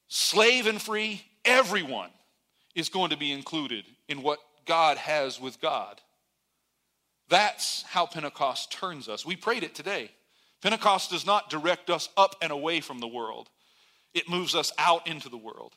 slave 0.07 0.65
and 0.65 0.81
free. 0.81 1.23
Everyone 1.45 2.09
is 2.75 2.89
going 2.89 3.09
to 3.09 3.17
be 3.17 3.31
included 3.31 3.85
in 4.07 4.21
what 4.21 4.39
God 4.65 4.97
has 4.97 5.39
with 5.39 5.59
God. 5.61 6.01
That's 7.29 7.83
how 7.83 8.05
Pentecost 8.05 8.71
turns 8.71 9.07
us. 9.07 9.25
We 9.25 9.35
prayed 9.35 9.63
it 9.63 9.75
today. 9.75 10.11
Pentecost 10.61 11.11
does 11.11 11.25
not 11.25 11.49
direct 11.49 11.89
us 11.89 12.09
up 12.17 12.35
and 12.41 12.51
away 12.51 12.81
from 12.81 12.99
the 12.99 13.07
world, 13.07 13.49
it 14.13 14.29
moves 14.29 14.55
us 14.55 14.71
out 14.77 15.07
into 15.07 15.29
the 15.29 15.37
world. 15.37 15.73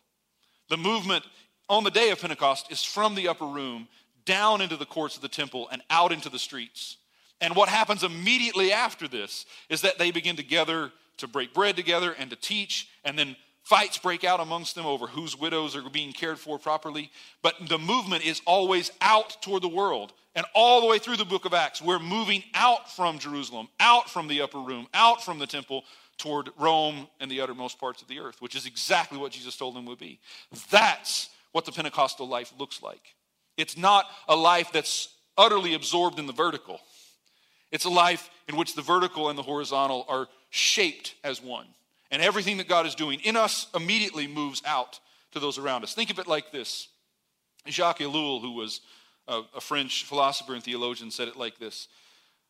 The 0.68 0.76
movement 0.76 1.24
on 1.68 1.84
the 1.84 1.90
day 1.90 2.10
of 2.10 2.20
Pentecost 2.20 2.72
is 2.72 2.82
from 2.82 3.14
the 3.14 3.28
upper 3.28 3.46
room 3.46 3.88
down 4.24 4.60
into 4.60 4.76
the 4.76 4.86
courts 4.86 5.16
of 5.16 5.22
the 5.22 5.28
temple 5.28 5.68
and 5.70 5.82
out 5.90 6.12
into 6.12 6.28
the 6.28 6.38
streets. 6.38 6.96
And 7.40 7.56
what 7.56 7.68
happens 7.68 8.04
immediately 8.04 8.72
after 8.72 9.08
this 9.08 9.44
is 9.68 9.82
that 9.82 9.98
they 9.98 10.10
begin 10.10 10.36
to 10.36 10.42
gather 10.42 10.92
to 11.18 11.28
break 11.28 11.52
bread 11.52 11.76
together 11.76 12.12
and 12.18 12.30
to 12.30 12.36
teach, 12.36 12.88
and 13.04 13.18
then 13.18 13.36
fights 13.62 13.98
break 13.98 14.24
out 14.24 14.40
amongst 14.40 14.74
them 14.74 14.86
over 14.86 15.06
whose 15.06 15.38
widows 15.38 15.76
are 15.76 15.88
being 15.88 16.12
cared 16.12 16.38
for 16.38 16.58
properly. 16.58 17.10
But 17.42 17.54
the 17.68 17.78
movement 17.78 18.24
is 18.24 18.42
always 18.46 18.90
out 19.00 19.40
toward 19.42 19.62
the 19.62 19.68
world. 19.68 20.12
And 20.34 20.46
all 20.54 20.80
the 20.80 20.86
way 20.86 20.98
through 20.98 21.16
the 21.16 21.24
book 21.24 21.44
of 21.44 21.52
Acts, 21.52 21.82
we're 21.82 21.98
moving 21.98 22.42
out 22.54 22.90
from 22.90 23.18
Jerusalem, 23.18 23.68
out 23.78 24.08
from 24.08 24.28
the 24.28 24.40
upper 24.40 24.58
room, 24.58 24.86
out 24.94 25.22
from 25.22 25.38
the 25.38 25.46
temple 25.46 25.84
toward 26.16 26.50
Rome 26.58 27.08
and 27.20 27.30
the 27.30 27.40
uttermost 27.40 27.78
parts 27.78 28.00
of 28.00 28.08
the 28.08 28.20
earth, 28.20 28.40
which 28.40 28.54
is 28.54 28.66
exactly 28.66 29.18
what 29.18 29.32
Jesus 29.32 29.56
told 29.56 29.74
them 29.74 29.86
would 29.86 29.98
be. 29.98 30.20
That's 30.70 31.28
what 31.52 31.64
the 31.64 31.72
Pentecostal 31.72 32.28
life 32.28 32.52
looks 32.58 32.82
like. 32.82 33.14
It's 33.56 33.76
not 33.76 34.06
a 34.28 34.36
life 34.36 34.72
that's 34.72 35.08
utterly 35.36 35.74
absorbed 35.74 36.18
in 36.18 36.26
the 36.26 36.32
vertical, 36.32 36.80
it's 37.70 37.84
a 37.86 37.90
life 37.90 38.28
in 38.48 38.56
which 38.56 38.74
the 38.74 38.82
vertical 38.82 39.30
and 39.30 39.38
the 39.38 39.42
horizontal 39.42 40.04
are 40.08 40.28
shaped 40.50 41.14
as 41.24 41.42
one. 41.42 41.66
And 42.12 42.20
everything 42.20 42.58
that 42.58 42.68
God 42.68 42.86
is 42.86 42.94
doing 42.94 43.18
in 43.20 43.36
us 43.36 43.66
immediately 43.74 44.28
moves 44.28 44.62
out 44.66 45.00
to 45.32 45.40
those 45.40 45.58
around 45.58 45.82
us. 45.82 45.94
Think 45.94 46.10
of 46.10 46.18
it 46.18 46.28
like 46.28 46.52
this 46.52 46.88
Jacques 47.66 48.00
Ellul, 48.00 48.42
who 48.42 48.52
was 48.52 48.82
a, 49.26 49.40
a 49.56 49.60
French 49.60 50.04
philosopher 50.04 50.54
and 50.54 50.62
theologian, 50.62 51.10
said 51.10 51.26
it 51.26 51.36
like 51.36 51.58
this 51.58 51.88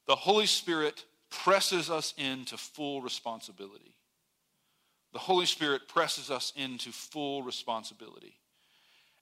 The 0.07 0.17
Holy 0.17 0.47
Spirit 0.47 1.05
presses 1.31 1.89
us 1.89 2.13
into 2.19 2.57
full 2.57 3.01
responsibility. 3.01 3.95
The 5.13 5.21
Holy 5.21 5.47
Spirit 5.47 5.89
presses 5.89 6.31
us 6.31 6.53
into 6.57 6.91
full 6.91 7.43
responsibility. 7.43 8.35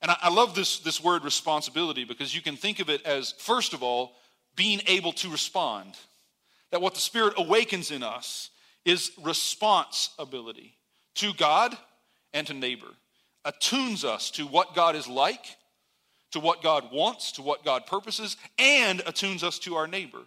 And 0.01 0.11
I, 0.11 0.17
I 0.23 0.31
love 0.31 0.55
this, 0.55 0.79
this 0.79 1.03
word 1.03 1.25
responsibility 1.25 2.05
because 2.05 2.35
you 2.35 2.41
can 2.41 2.57
think 2.57 2.81
of 2.81 2.89
it 2.89 3.05
as, 3.05 3.33
first 3.39 3.75
of 3.75 3.83
all, 3.83 4.13
being 4.57 4.81
able 4.87 5.13
to 5.15 5.29
respond. 5.29 5.97
That 6.71 6.81
what 6.81 6.95
the 6.95 7.01
Spirit 7.01 7.35
awakens 7.37 7.91
in 7.91 8.03
us 8.03 8.51
is 8.85 9.13
responsibility 9.23 10.77
to 11.17 11.33
God 11.35 11.77
and 12.33 12.47
to 12.47 12.55
neighbor, 12.55 12.89
attunes 13.45 14.05
us 14.05 14.31
to 14.33 14.47
what 14.47 14.75
God 14.75 14.97
is 14.97 15.09
like, 15.09 15.57
to 16.33 16.41
what 16.41 16.63
God 16.63 16.93
wants, 16.93 17.33
to 17.33 17.43
what 17.43 17.65
God 17.65 17.87
purposes, 17.87 18.37
and 18.59 19.03
attunes 19.07 19.43
us 19.43 19.59
to 19.61 19.75
our 19.75 19.87
neighbor, 19.87 20.23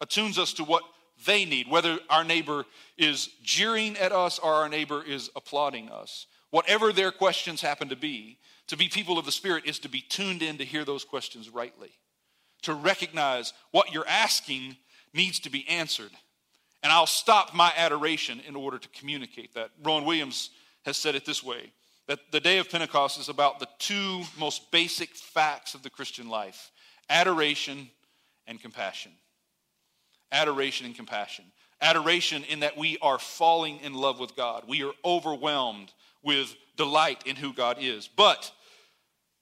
attunes 0.00 0.38
us 0.38 0.52
to 0.54 0.64
what 0.64 0.82
they 1.26 1.44
need, 1.44 1.68
whether 1.68 1.98
our 2.10 2.24
neighbor 2.24 2.64
is 2.96 3.28
jeering 3.42 3.96
at 3.96 4.12
us 4.12 4.38
or 4.38 4.52
our 4.52 4.68
neighbor 4.68 5.02
is 5.02 5.30
applauding 5.34 5.88
us. 5.88 6.26
Whatever 6.50 6.92
their 6.92 7.10
questions 7.10 7.60
happen 7.60 7.88
to 7.88 7.96
be, 7.96 8.38
to 8.68 8.76
be 8.76 8.88
people 8.88 9.18
of 9.18 9.26
the 9.26 9.32
Spirit 9.32 9.64
is 9.66 9.78
to 9.80 9.88
be 9.88 10.00
tuned 10.00 10.42
in 10.42 10.58
to 10.58 10.64
hear 10.64 10.84
those 10.84 11.04
questions 11.04 11.48
rightly, 11.48 11.90
to 12.62 12.74
recognize 12.74 13.52
what 13.70 13.92
you're 13.92 14.08
asking 14.08 14.76
needs 15.12 15.40
to 15.40 15.50
be 15.50 15.68
answered. 15.68 16.10
And 16.82 16.92
I'll 16.92 17.06
stop 17.06 17.54
my 17.54 17.72
adoration 17.76 18.40
in 18.46 18.54
order 18.54 18.78
to 18.78 18.88
communicate 18.90 19.54
that. 19.54 19.70
Rowan 19.82 20.04
Williams 20.04 20.50
has 20.84 20.96
said 20.96 21.14
it 21.14 21.24
this 21.24 21.42
way 21.42 21.72
that 22.06 22.20
the 22.32 22.40
day 22.40 22.58
of 22.58 22.70
Pentecost 22.70 23.20
is 23.20 23.28
about 23.28 23.60
the 23.60 23.68
two 23.78 24.22
most 24.38 24.70
basic 24.70 25.14
facts 25.14 25.74
of 25.74 25.82
the 25.82 25.90
Christian 25.90 26.28
life 26.28 26.70
adoration 27.10 27.88
and 28.46 28.60
compassion. 28.60 29.12
Adoration 30.32 30.86
and 30.86 30.94
compassion. 30.94 31.44
Adoration 31.80 32.44
in 32.44 32.60
that 32.60 32.76
we 32.76 32.98
are 33.00 33.18
falling 33.18 33.78
in 33.80 33.94
love 33.94 34.18
with 34.18 34.36
God, 34.36 34.64
we 34.66 34.82
are 34.82 34.92
overwhelmed 35.04 35.92
with 36.22 36.54
delight 36.76 37.26
in 37.26 37.36
who 37.36 37.52
God 37.52 37.78
is. 37.80 38.08
But 38.08 38.50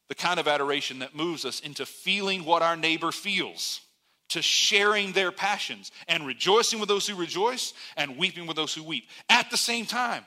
the 0.08 0.14
kind 0.14 0.38
of 0.38 0.46
adoration 0.46 1.00
that 1.00 1.14
moves 1.14 1.44
us 1.44 1.60
into 1.60 1.86
feeling 1.86 2.44
what 2.44 2.62
our 2.62 2.76
neighbor 2.76 3.10
feels, 3.10 3.80
to 4.28 4.42
sharing 4.42 5.12
their 5.12 5.30
passions, 5.30 5.92
and 6.08 6.26
rejoicing 6.26 6.80
with 6.80 6.88
those 6.88 7.06
who 7.06 7.14
rejoice 7.14 7.74
and 7.96 8.16
weeping 8.16 8.46
with 8.46 8.56
those 8.56 8.74
who 8.74 8.82
weep 8.82 9.08
at 9.28 9.50
the 9.50 9.56
same 9.56 9.86
time. 9.86 10.24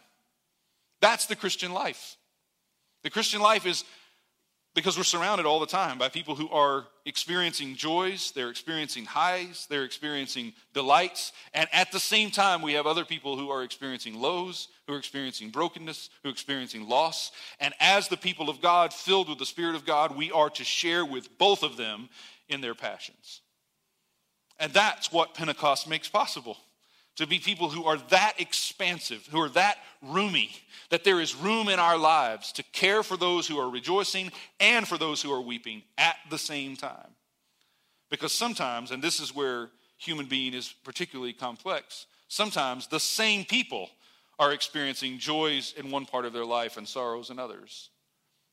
That's 1.02 1.26
the 1.26 1.36
Christian 1.36 1.74
life. 1.74 2.18
The 3.04 3.10
Christian 3.10 3.42
life 3.42 3.66
is 3.66 3.84
because 4.76 4.98
we're 4.98 5.04
surrounded 5.04 5.46
all 5.46 5.60
the 5.60 5.66
time 5.66 5.98
by 5.98 6.10
people 6.10 6.36
who 6.36 6.48
are 6.50 6.86
experiencing 7.06 7.76
joys, 7.76 8.32
they're 8.32 8.50
experiencing 8.50 9.04
highs, 9.04 9.66
they're 9.70 9.84
experiencing 9.84 10.54
delights, 10.74 11.32
and 11.54 11.68
at 11.74 11.92
the 11.92 12.00
same 12.00 12.30
time, 12.30 12.62
we 12.62 12.74
have 12.74 12.86
other 12.86 13.04
people 13.04 13.36
who 13.36 13.50
are 13.50 13.64
experiencing 13.64 14.14
lows, 14.14 14.68
who 14.88 14.94
are 14.94 14.98
experiencing 14.98 15.50
brokenness, 15.50 16.10
who 16.22 16.30
are 16.30 16.32
experiencing 16.32 16.88
loss. 16.88 17.32
And 17.60 17.74
as 17.80 18.08
the 18.08 18.18
people 18.18 18.50
of 18.50 18.62
God, 18.62 18.94
filled 18.94 19.28
with 19.28 19.40
the 19.40 19.46
Spirit 19.46 19.76
of 19.76 19.86
God, 19.86 20.16
we 20.16 20.32
are 20.32 20.50
to 20.52 20.64
share 20.64 21.04
with 21.04 21.38
both 21.38 21.64
of 21.64 21.76
them 21.76 22.10
in 22.48 22.62
their 22.62 22.76
passions. 22.76 23.42
And 24.60 24.74
that's 24.74 25.12
what 25.12 25.34
Pentecost 25.34 25.88
makes 25.88 26.10
possible 26.10 26.58
to 27.16 27.28
be 27.28 27.40
people 27.40 27.70
who 27.70 27.84
are 27.86 27.98
that 28.10 28.36
expansive, 28.40 29.28
who 29.32 29.42
are 29.42 29.50
that 29.50 29.78
roomy, 30.02 30.52
that 30.90 31.04
there 31.04 31.20
is 31.20 31.36
room 31.36 31.68
in 31.68 31.80
our 31.80 31.98
lives 31.98 32.52
to 32.54 32.64
care 32.64 33.04
for 33.04 33.18
those 33.18 33.48
who 33.48 33.58
are 33.58 33.70
rejoicing 33.70 34.32
and 34.60 34.88
for 34.88 34.98
those 34.98 35.22
who 35.22 35.32
are 35.32 35.42
weeping 35.42 35.84
at 35.98 36.16
the 36.30 36.38
same 36.38 36.76
time. 36.76 37.10
Because 38.10 38.32
sometimes, 38.32 38.92
and 38.92 39.04
this 39.04 39.20
is 39.20 39.36
where 39.36 39.70
human 39.98 40.28
being 40.28 40.54
is 40.54 40.74
particularly 40.84 41.34
complex, 41.34 42.06
sometimes 42.28 42.88
the 42.88 43.00
same 43.00 43.44
people 43.44 43.90
are 44.40 44.54
experiencing 44.54 45.20
joys 45.20 45.74
in 45.78 45.92
one 45.92 46.06
part 46.06 46.26
of 46.26 46.32
their 46.32 46.46
life 46.46 46.78
and 46.78 46.88
sorrows 46.88 47.30
in 47.30 47.38
others. 47.38 47.90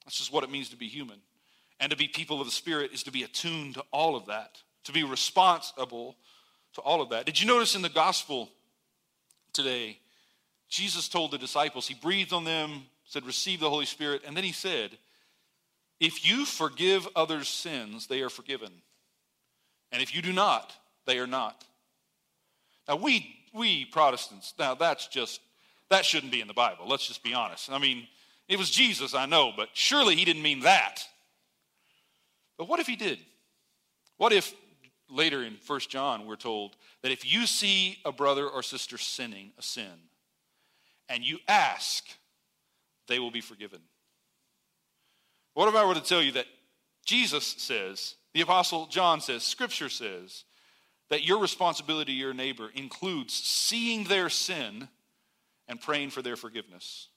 That's 0.05 0.19
just 0.19 0.33
what 0.33 0.45
it 0.45 0.51
means 0.51 0.71
to 0.71 0.77
be 0.77 0.89
human. 0.89 1.21
And 1.79 1.91
to 1.91 1.97
be 1.97 2.09
people 2.09 2.41
of 2.41 2.47
the 2.47 2.53
Spirit 2.53 2.93
is 2.93 3.05
to 3.05 3.13
be 3.13 3.23
attuned 3.23 3.75
to 3.75 3.85
all 3.93 4.17
of 4.17 4.27
that, 4.27 4.59
to 4.87 4.93
be 4.93 5.03
responsible 5.03 6.17
to 6.75 6.81
all 6.81 7.03
of 7.03 7.11
that. 7.11 7.27
Did 7.27 7.41
you 7.41 7.47
notice 7.47 7.75
in 7.75 7.83
the 7.83 7.89
gospel 7.89 8.49
today, 9.53 9.99
Jesus 10.69 11.09
told 11.09 11.33
the 11.33 11.39
disciples, 11.39 11.89
He 11.89 11.95
breathed 11.95 12.33
on 12.33 12.45
them, 12.45 12.85
said, 13.05 13.27
Receive 13.27 13.61
the 13.61 13.71
Holy 13.71 13.87
Spirit, 13.87 14.23
and 14.27 14.37
then 14.37 14.45
He 14.45 14.53
said, 14.53 14.91
If 15.99 16.29
you 16.29 16.45
forgive 16.45 17.09
others' 17.17 17.49
sins, 17.49 18.07
they 18.07 18.23
are 18.23 18.31
forgiven. 18.31 18.71
And 19.91 20.03
if 20.03 20.15
you 20.15 20.23
do 20.23 20.33
not, 20.33 20.73
they 21.05 21.19
are 21.19 21.27
not. 21.27 21.65
Now, 22.89 22.97
we, 22.97 23.35
we 23.53 23.87
Protestants, 23.87 24.55
now 24.59 24.75
that's 24.75 25.09
just, 25.09 25.41
that 25.91 26.05
shouldn't 26.05 26.33
be 26.33 26.41
in 26.41 26.49
the 26.49 26.55
Bible. 26.55 26.87
Let's 26.87 27.09
just 27.09 27.25
be 27.25 27.35
honest. 27.35 27.71
I 27.73 27.79
mean, 27.79 28.07
it 28.49 28.59
was 28.59 28.71
Jesus, 28.71 29.15
I 29.15 29.27
know, 29.27 29.53
but 29.57 29.69
surely 29.73 30.15
he 30.15 30.25
didn't 30.25 30.43
mean 30.43 30.61
that. 30.61 31.03
But 32.57 32.69
what 32.69 32.79
if 32.79 32.87
he 32.87 32.95
did? 32.95 33.19
What 34.17 34.33
if 34.33 34.55
later 35.09 35.43
in 35.43 35.57
First 35.57 35.91
John, 35.91 36.27
we're 36.27 36.37
told 36.37 36.77
that 37.03 37.13
if 37.13 37.31
you 37.31 37.47
see 37.47 37.99
a 38.05 38.13
brother 38.13 38.49
or 38.49 38.63
sister 38.63 38.99
sinning 38.99 39.53
a 39.59 39.63
sin 39.63 40.09
and 41.09 41.25
you 41.25 41.39
ask, 41.47 42.05
they 43.09 43.19
will 43.19 43.31
be 43.31 43.41
forgiven. 43.41 43.81
What 45.55 45.69
if 45.69 45.75
I 45.75 45.85
were 45.85 45.95
to 45.95 46.01
tell 46.01 46.23
you 46.23 46.33
that 46.33 46.47
Jesus 47.05 47.47
says, 47.59 48.17
the 48.35 48.41
Apostle 48.41 48.87
John 48.87 49.21
says, 49.21 49.43
Scripture 49.43 49.89
says, 49.89 50.45
that 51.09 51.25
your 51.25 51.39
responsibility 51.39 52.13
to 52.13 52.19
your 52.19 52.35
neighbor 52.35 52.69
includes 52.75 53.33
seeing 53.33 54.05
their 54.05 54.29
sin 54.29 54.89
and 55.69 55.81
praying 55.81 56.11
for 56.11 56.21
their 56.21 56.37
forgiveness? 56.37 57.09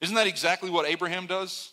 Isn't 0.00 0.16
that 0.16 0.26
exactly 0.26 0.70
what 0.70 0.88
Abraham 0.88 1.26
does? 1.26 1.72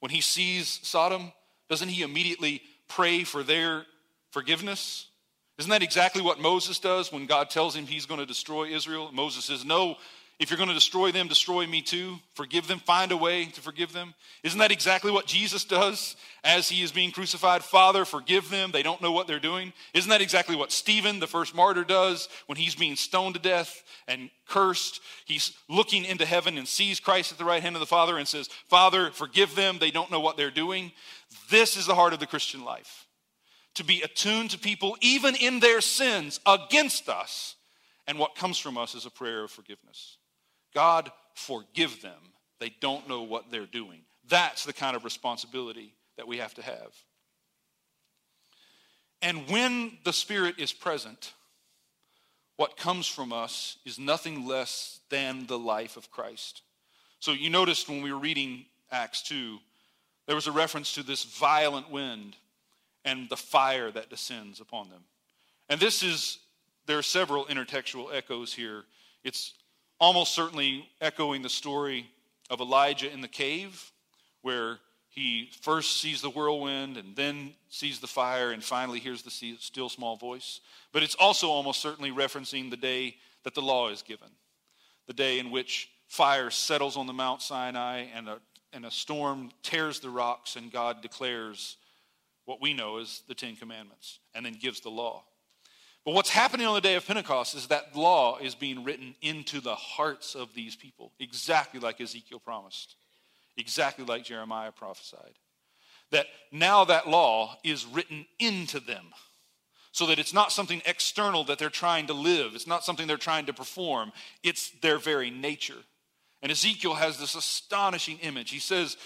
When 0.00 0.10
he 0.10 0.20
sees 0.20 0.80
Sodom, 0.82 1.32
doesn't 1.68 1.88
he 1.88 2.02
immediately 2.02 2.62
pray 2.88 3.24
for 3.24 3.42
their 3.42 3.84
forgiveness. 4.32 5.06
Isn't 5.58 5.70
that 5.70 5.82
exactly 5.82 6.22
what 6.22 6.40
Moses 6.40 6.78
does 6.78 7.12
when 7.12 7.26
God 7.26 7.50
tells 7.50 7.76
him 7.76 7.86
he's 7.86 8.06
going 8.06 8.20
to 8.20 8.26
destroy 8.26 8.68
Israel? 8.68 9.10
Moses 9.12 9.44
says, 9.44 9.64
No, 9.64 9.96
if 10.42 10.50
you're 10.50 10.56
going 10.56 10.70
to 10.70 10.74
destroy 10.74 11.12
them, 11.12 11.28
destroy 11.28 11.68
me 11.68 11.82
too. 11.82 12.18
Forgive 12.34 12.66
them, 12.66 12.80
find 12.80 13.12
a 13.12 13.16
way 13.16 13.44
to 13.44 13.60
forgive 13.60 13.92
them. 13.92 14.14
Isn't 14.42 14.58
that 14.58 14.72
exactly 14.72 15.12
what 15.12 15.26
Jesus 15.26 15.64
does 15.64 16.16
as 16.42 16.68
he 16.68 16.82
is 16.82 16.90
being 16.90 17.12
crucified? 17.12 17.62
Father, 17.62 18.04
forgive 18.04 18.50
them. 18.50 18.72
They 18.72 18.82
don't 18.82 19.00
know 19.00 19.12
what 19.12 19.28
they're 19.28 19.38
doing. 19.38 19.72
Isn't 19.94 20.10
that 20.10 20.22
exactly 20.22 20.56
what 20.56 20.72
Stephen, 20.72 21.20
the 21.20 21.28
first 21.28 21.54
martyr, 21.54 21.84
does 21.84 22.28
when 22.46 22.58
he's 22.58 22.74
being 22.74 22.96
stoned 22.96 23.36
to 23.36 23.40
death 23.40 23.84
and 24.08 24.30
cursed? 24.48 25.00
He's 25.26 25.52
looking 25.68 26.04
into 26.04 26.26
heaven 26.26 26.58
and 26.58 26.66
sees 26.66 26.98
Christ 26.98 27.30
at 27.30 27.38
the 27.38 27.44
right 27.44 27.62
hand 27.62 27.76
of 27.76 27.80
the 27.80 27.86
Father 27.86 28.18
and 28.18 28.26
says, 28.26 28.48
Father, 28.68 29.12
forgive 29.12 29.54
them. 29.54 29.78
They 29.78 29.92
don't 29.92 30.10
know 30.10 30.20
what 30.20 30.36
they're 30.36 30.50
doing. 30.50 30.90
This 31.50 31.76
is 31.76 31.86
the 31.86 31.94
heart 31.94 32.14
of 32.14 32.18
the 32.18 32.26
Christian 32.26 32.64
life 32.64 33.01
to 33.74 33.84
be 33.84 34.02
attuned 34.02 34.50
to 34.50 34.58
people, 34.58 34.96
even 35.00 35.34
in 35.34 35.60
their 35.60 35.80
sins 35.80 36.40
against 36.46 37.08
us. 37.08 37.56
And 38.06 38.18
what 38.18 38.34
comes 38.34 38.58
from 38.58 38.76
us 38.76 38.94
is 38.94 39.06
a 39.06 39.10
prayer 39.10 39.44
of 39.44 39.50
forgiveness. 39.50 40.18
God, 40.74 41.10
forgive 41.34 42.02
them. 42.02 42.18
They 42.60 42.74
don't 42.80 43.08
know 43.08 43.22
what 43.22 43.50
they're 43.50 43.66
doing. 43.66 44.00
That's 44.28 44.64
the 44.64 44.72
kind 44.72 44.96
of 44.96 45.04
responsibility 45.04 45.94
that 46.16 46.26
we 46.28 46.38
have 46.38 46.54
to 46.54 46.62
have. 46.62 46.92
And 49.20 49.48
when 49.48 49.98
the 50.04 50.12
Spirit 50.12 50.56
is 50.58 50.72
present, 50.72 51.32
what 52.56 52.76
comes 52.76 53.06
from 53.06 53.32
us 53.32 53.78
is 53.84 53.98
nothing 53.98 54.46
less 54.46 55.00
than 55.10 55.46
the 55.46 55.58
life 55.58 55.96
of 55.96 56.10
Christ. 56.10 56.62
So 57.20 57.32
you 57.32 57.50
noticed 57.50 57.88
when 57.88 58.02
we 58.02 58.12
were 58.12 58.18
reading 58.18 58.66
Acts 58.90 59.22
2, 59.22 59.58
there 60.26 60.36
was 60.36 60.46
a 60.46 60.52
reference 60.52 60.94
to 60.94 61.02
this 61.02 61.24
violent 61.24 61.90
wind 61.90 62.36
and 63.04 63.28
the 63.28 63.36
fire 63.36 63.90
that 63.90 64.10
descends 64.10 64.60
upon 64.60 64.88
them. 64.88 65.02
And 65.68 65.80
this 65.80 66.02
is, 66.02 66.38
there 66.86 66.98
are 66.98 67.02
several 67.02 67.46
intertextual 67.46 68.14
echoes 68.14 68.52
here. 68.52 68.84
It's 69.24 69.54
almost 70.00 70.34
certainly 70.34 70.88
echoing 71.00 71.42
the 71.42 71.48
story 71.48 72.08
of 72.50 72.60
Elijah 72.60 73.10
in 73.10 73.20
the 73.20 73.28
cave, 73.28 73.92
where 74.42 74.78
he 75.08 75.50
first 75.60 76.00
sees 76.00 76.22
the 76.22 76.30
whirlwind 76.30 76.96
and 76.96 77.14
then 77.14 77.52
sees 77.68 78.00
the 78.00 78.06
fire 78.06 78.50
and 78.50 78.64
finally 78.64 78.98
hears 78.98 79.22
the 79.22 79.30
still 79.30 79.88
small 79.88 80.16
voice. 80.16 80.60
But 80.92 81.02
it's 81.02 81.14
also 81.14 81.48
almost 81.48 81.82
certainly 81.82 82.10
referencing 82.10 82.70
the 82.70 82.76
day 82.76 83.16
that 83.44 83.54
the 83.54 83.62
law 83.62 83.90
is 83.90 84.02
given, 84.02 84.28
the 85.06 85.12
day 85.12 85.38
in 85.38 85.50
which 85.50 85.90
fire 86.06 86.50
settles 86.50 86.96
on 86.96 87.06
the 87.06 87.12
Mount 87.12 87.42
Sinai 87.42 88.06
and 88.14 88.28
a, 88.28 88.38
and 88.72 88.86
a 88.86 88.90
storm 88.90 89.50
tears 89.62 90.00
the 90.00 90.10
rocks 90.10 90.56
and 90.56 90.72
God 90.72 91.02
declares 91.02 91.76
what 92.44 92.60
we 92.60 92.72
know 92.74 92.98
as 92.98 93.22
the 93.28 93.34
Ten 93.34 93.56
Commandments, 93.56 94.18
and 94.34 94.44
then 94.44 94.54
gives 94.54 94.80
the 94.80 94.90
law. 94.90 95.24
But 96.04 96.14
what's 96.14 96.30
happening 96.30 96.66
on 96.66 96.74
the 96.74 96.80
day 96.80 96.96
of 96.96 97.06
Pentecost 97.06 97.54
is 97.54 97.68
that 97.68 97.94
law 97.94 98.38
is 98.38 98.54
being 98.54 98.82
written 98.82 99.14
into 99.22 99.60
the 99.60 99.76
hearts 99.76 100.34
of 100.34 100.52
these 100.52 100.74
people, 100.74 101.12
exactly 101.20 101.78
like 101.78 102.00
Ezekiel 102.00 102.40
promised, 102.40 102.96
exactly 103.56 104.04
like 104.04 104.24
Jeremiah 104.24 104.72
prophesied. 104.72 105.34
That 106.10 106.26
now 106.50 106.84
that 106.84 107.08
law 107.08 107.56
is 107.62 107.86
written 107.86 108.26
into 108.38 108.80
them 108.80 109.06
so 109.92 110.06
that 110.06 110.18
it's 110.18 110.34
not 110.34 110.50
something 110.50 110.82
external 110.86 111.44
that 111.44 111.58
they're 111.58 111.70
trying 111.70 112.06
to 112.08 112.14
live, 112.14 112.54
it's 112.54 112.66
not 112.66 112.84
something 112.84 113.06
they're 113.06 113.16
trying 113.16 113.46
to 113.46 113.52
perform, 113.52 114.10
it's 114.42 114.70
their 114.80 114.98
very 114.98 115.30
nature. 115.30 115.84
And 116.42 116.50
Ezekiel 116.50 116.94
has 116.94 117.18
this 117.18 117.36
astonishing 117.36 118.18
image. 118.18 118.50
He 118.50 118.58
says, 118.58 118.96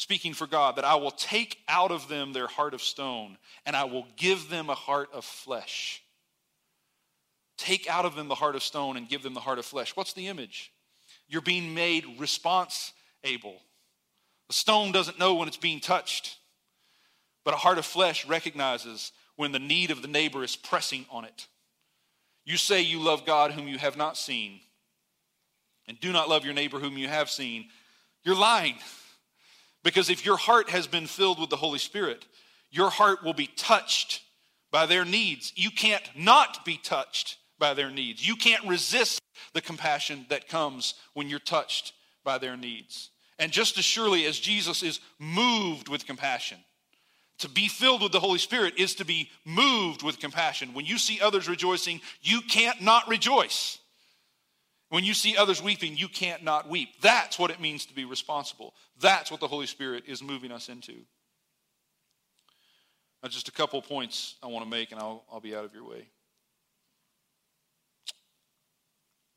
speaking 0.00 0.32
for 0.32 0.46
God, 0.46 0.76
that 0.76 0.84
I 0.86 0.94
will 0.94 1.10
take 1.10 1.58
out 1.68 1.90
of 1.90 2.08
them 2.08 2.32
their 2.32 2.46
heart 2.46 2.72
of 2.72 2.80
stone 2.80 3.36
and 3.66 3.76
I 3.76 3.84
will 3.84 4.06
give 4.16 4.48
them 4.48 4.70
a 4.70 4.74
heart 4.74 5.10
of 5.12 5.26
flesh. 5.26 6.02
Take 7.58 7.86
out 7.86 8.06
of 8.06 8.16
them 8.16 8.26
the 8.26 8.34
heart 8.34 8.56
of 8.56 8.62
stone 8.62 8.96
and 8.96 9.10
give 9.10 9.22
them 9.22 9.34
the 9.34 9.40
heart 9.40 9.58
of 9.58 9.66
flesh. 9.66 9.94
What's 9.94 10.14
the 10.14 10.28
image? 10.28 10.72
You're 11.28 11.42
being 11.42 11.74
made 11.74 12.06
response 12.18 12.94
able. 13.24 13.60
The 14.48 14.54
stone 14.54 14.90
doesn't 14.90 15.18
know 15.18 15.34
when 15.34 15.48
it's 15.48 15.58
being 15.58 15.80
touched, 15.80 16.38
but 17.44 17.52
a 17.52 17.58
heart 17.58 17.76
of 17.76 17.84
flesh 17.84 18.26
recognizes 18.26 19.12
when 19.36 19.52
the 19.52 19.58
need 19.58 19.90
of 19.90 20.00
the 20.00 20.08
neighbor 20.08 20.42
is 20.42 20.56
pressing 20.56 21.04
on 21.10 21.26
it. 21.26 21.46
You 22.46 22.56
say 22.56 22.80
you 22.80 23.00
love 23.00 23.26
God 23.26 23.50
whom 23.50 23.68
you 23.68 23.76
have 23.76 23.98
not 23.98 24.16
seen, 24.16 24.60
and 25.86 26.00
do 26.00 26.10
not 26.10 26.30
love 26.30 26.46
your 26.46 26.54
neighbor 26.54 26.78
whom 26.78 26.96
you 26.96 27.08
have 27.08 27.28
seen. 27.28 27.66
You're 28.24 28.34
lying. 28.34 28.76
Because 29.82 30.10
if 30.10 30.24
your 30.24 30.36
heart 30.36 30.70
has 30.70 30.86
been 30.86 31.06
filled 31.06 31.40
with 31.40 31.50
the 31.50 31.56
Holy 31.56 31.78
Spirit, 31.78 32.26
your 32.70 32.90
heart 32.90 33.24
will 33.24 33.32
be 33.32 33.46
touched 33.46 34.22
by 34.70 34.86
their 34.86 35.04
needs. 35.04 35.52
You 35.56 35.70
can't 35.70 36.08
not 36.14 36.64
be 36.64 36.76
touched 36.76 37.38
by 37.58 37.74
their 37.74 37.90
needs. 37.90 38.26
You 38.26 38.36
can't 38.36 38.66
resist 38.66 39.20
the 39.54 39.60
compassion 39.60 40.26
that 40.28 40.48
comes 40.48 40.94
when 41.14 41.28
you're 41.28 41.38
touched 41.38 41.92
by 42.24 42.38
their 42.38 42.56
needs. 42.56 43.10
And 43.38 43.52
just 43.52 43.78
as 43.78 43.84
surely 43.84 44.26
as 44.26 44.38
Jesus 44.38 44.82
is 44.82 45.00
moved 45.18 45.88
with 45.88 46.06
compassion, 46.06 46.58
to 47.38 47.48
be 47.48 47.68
filled 47.68 48.02
with 48.02 48.12
the 48.12 48.20
Holy 48.20 48.38
Spirit 48.38 48.74
is 48.78 48.94
to 48.96 49.04
be 49.04 49.30
moved 49.46 50.02
with 50.02 50.20
compassion. 50.20 50.74
When 50.74 50.84
you 50.84 50.98
see 50.98 51.20
others 51.20 51.48
rejoicing, 51.48 52.02
you 52.20 52.42
can't 52.42 52.82
not 52.82 53.08
rejoice. 53.08 53.78
When 54.90 55.04
you 55.04 55.14
see 55.14 55.36
others 55.36 55.62
weeping, 55.62 55.96
you 55.96 56.08
can't 56.08 56.42
not 56.42 56.68
weep. 56.68 57.00
That's 57.00 57.38
what 57.38 57.52
it 57.52 57.60
means 57.60 57.86
to 57.86 57.94
be 57.94 58.04
responsible. 58.04 58.74
That's 59.00 59.30
what 59.30 59.38
the 59.38 59.46
Holy 59.46 59.66
Spirit 59.66 60.04
is 60.06 60.20
moving 60.20 60.50
us 60.50 60.68
into. 60.68 60.94
Now, 63.22 63.28
just 63.28 63.48
a 63.48 63.52
couple 63.52 63.80
points 63.82 64.34
I 64.42 64.48
want 64.48 64.64
to 64.64 64.70
make, 64.70 64.90
and 64.90 65.00
I'll, 65.00 65.24
I'll 65.32 65.40
be 65.40 65.54
out 65.54 65.64
of 65.64 65.72
your 65.72 65.84
way. 65.84 66.08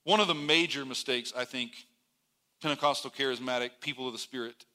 One 0.05 0.19
of 0.19 0.27
the 0.27 0.33
major 0.33 0.85
mistakes 0.85 1.31
I 1.37 1.45
think 1.45 1.71
Pentecostal 2.61 3.11
charismatic 3.11 3.71
people 3.79 4.07
of 4.07 4.13
the 4.13 4.19
Spirit 4.19 4.65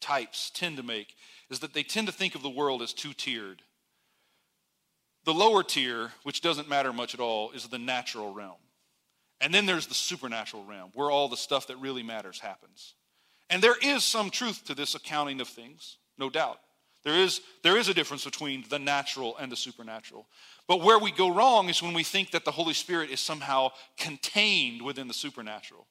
types 0.00 0.50
tend 0.50 0.78
to 0.78 0.82
make 0.82 1.14
is 1.48 1.60
that 1.60 1.74
they 1.74 1.82
tend 1.84 2.08
to 2.08 2.12
think 2.12 2.34
of 2.34 2.42
the 2.42 2.50
world 2.50 2.82
as 2.82 2.92
two 2.92 3.12
tiered. 3.12 3.62
The 5.24 5.34
lower 5.34 5.62
tier, 5.62 6.12
which 6.24 6.40
doesn't 6.40 6.68
matter 6.68 6.92
much 6.92 7.14
at 7.14 7.20
all, 7.20 7.52
is 7.52 7.68
the 7.68 7.78
natural 7.78 8.32
realm. 8.32 8.56
And 9.40 9.54
then 9.54 9.66
there's 9.66 9.86
the 9.86 9.94
supernatural 9.94 10.64
realm, 10.64 10.90
where 10.94 11.10
all 11.10 11.28
the 11.28 11.36
stuff 11.36 11.68
that 11.68 11.76
really 11.76 12.02
matters 12.02 12.40
happens. 12.40 12.94
And 13.50 13.62
there 13.62 13.76
is 13.82 14.04
some 14.04 14.30
truth 14.30 14.64
to 14.66 14.74
this 14.74 14.94
accounting 14.94 15.40
of 15.40 15.48
things, 15.48 15.98
no 16.18 16.28
doubt. 16.28 16.58
There 17.04 17.14
is, 17.14 17.40
there 17.62 17.78
is 17.78 17.88
a 17.88 17.94
difference 17.94 18.24
between 18.24 18.64
the 18.68 18.78
natural 18.78 19.36
and 19.38 19.50
the 19.50 19.56
supernatural. 19.56 20.26
But 20.66 20.82
where 20.82 20.98
we 20.98 21.12
go 21.12 21.32
wrong 21.32 21.68
is 21.68 21.82
when 21.82 21.94
we 21.94 22.02
think 22.02 22.32
that 22.32 22.44
the 22.44 22.50
Holy 22.50 22.74
Spirit 22.74 23.10
is 23.10 23.20
somehow 23.20 23.70
contained 23.96 24.82
within 24.82 25.08
the 25.08 25.14
supernatural, 25.14 25.86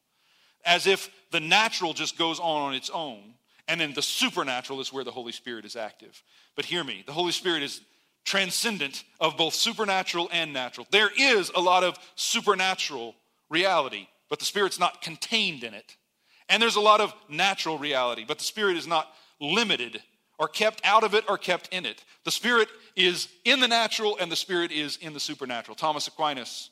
as 0.66 0.86
if 0.86 1.10
the 1.32 1.40
natural 1.40 1.94
just 1.94 2.18
goes 2.18 2.40
on 2.40 2.62
on 2.62 2.74
its 2.76 2.90
own, 2.90 3.34
and 3.68 3.82
then 3.82 3.94
the 3.94 4.02
supernatural 4.02 4.80
is 4.82 4.94
where 4.94 5.04
the 5.04 5.12
Holy 5.12 5.32
Spirit 5.32 5.66
is 5.66 5.76
active. 5.76 6.22
But 6.56 6.66
hear 6.66 6.84
me 6.84 7.04
the 7.06 7.14
Holy 7.14 7.32
Spirit 7.32 7.64
is 7.64 7.82
transcendent 8.26 9.04
of 9.20 9.38
both 9.38 9.54
supernatural 9.54 10.30
and 10.32 10.52
natural. 10.54 10.86
There 10.92 11.10
is 11.18 11.50
a 11.56 11.62
lot 11.62 11.84
of 11.84 11.98
supernatural 12.16 13.16
reality, 13.50 14.08
but 14.30 14.40
the 14.40 14.46
Spirit's 14.46 14.80
not 14.80 15.02
contained 15.02 15.64
in 15.64 15.74
it. 15.74 15.96
And 16.50 16.62
there's 16.62 16.76
a 16.76 16.82
lot 16.82 17.02
of 17.02 17.14
natural 17.30 17.78
reality, 17.78 18.24
but 18.28 18.38
the 18.38 18.44
Spirit 18.44 18.78
is 18.78 18.88
not 18.88 19.08
limited 19.40 20.02
or 20.40 20.48
kept 20.48 20.82
out 20.84 21.04
of 21.04 21.14
it 21.14 21.26
or 21.28 21.38
kept 21.38 21.70
in 21.72 21.86
it. 21.86 22.04
The 22.24 22.32
Spirit 22.32 22.70
is 22.96 23.28
in 23.44 23.60
the 23.60 23.68
natural 23.68 24.18
and 24.20 24.32
the 24.32 24.36
Spirit 24.36 24.72
is 24.72 24.98
in 24.98 25.14
the 25.14 25.20
supernatural. 25.20 25.76
Thomas 25.76 26.08
Aquinas, 26.08 26.70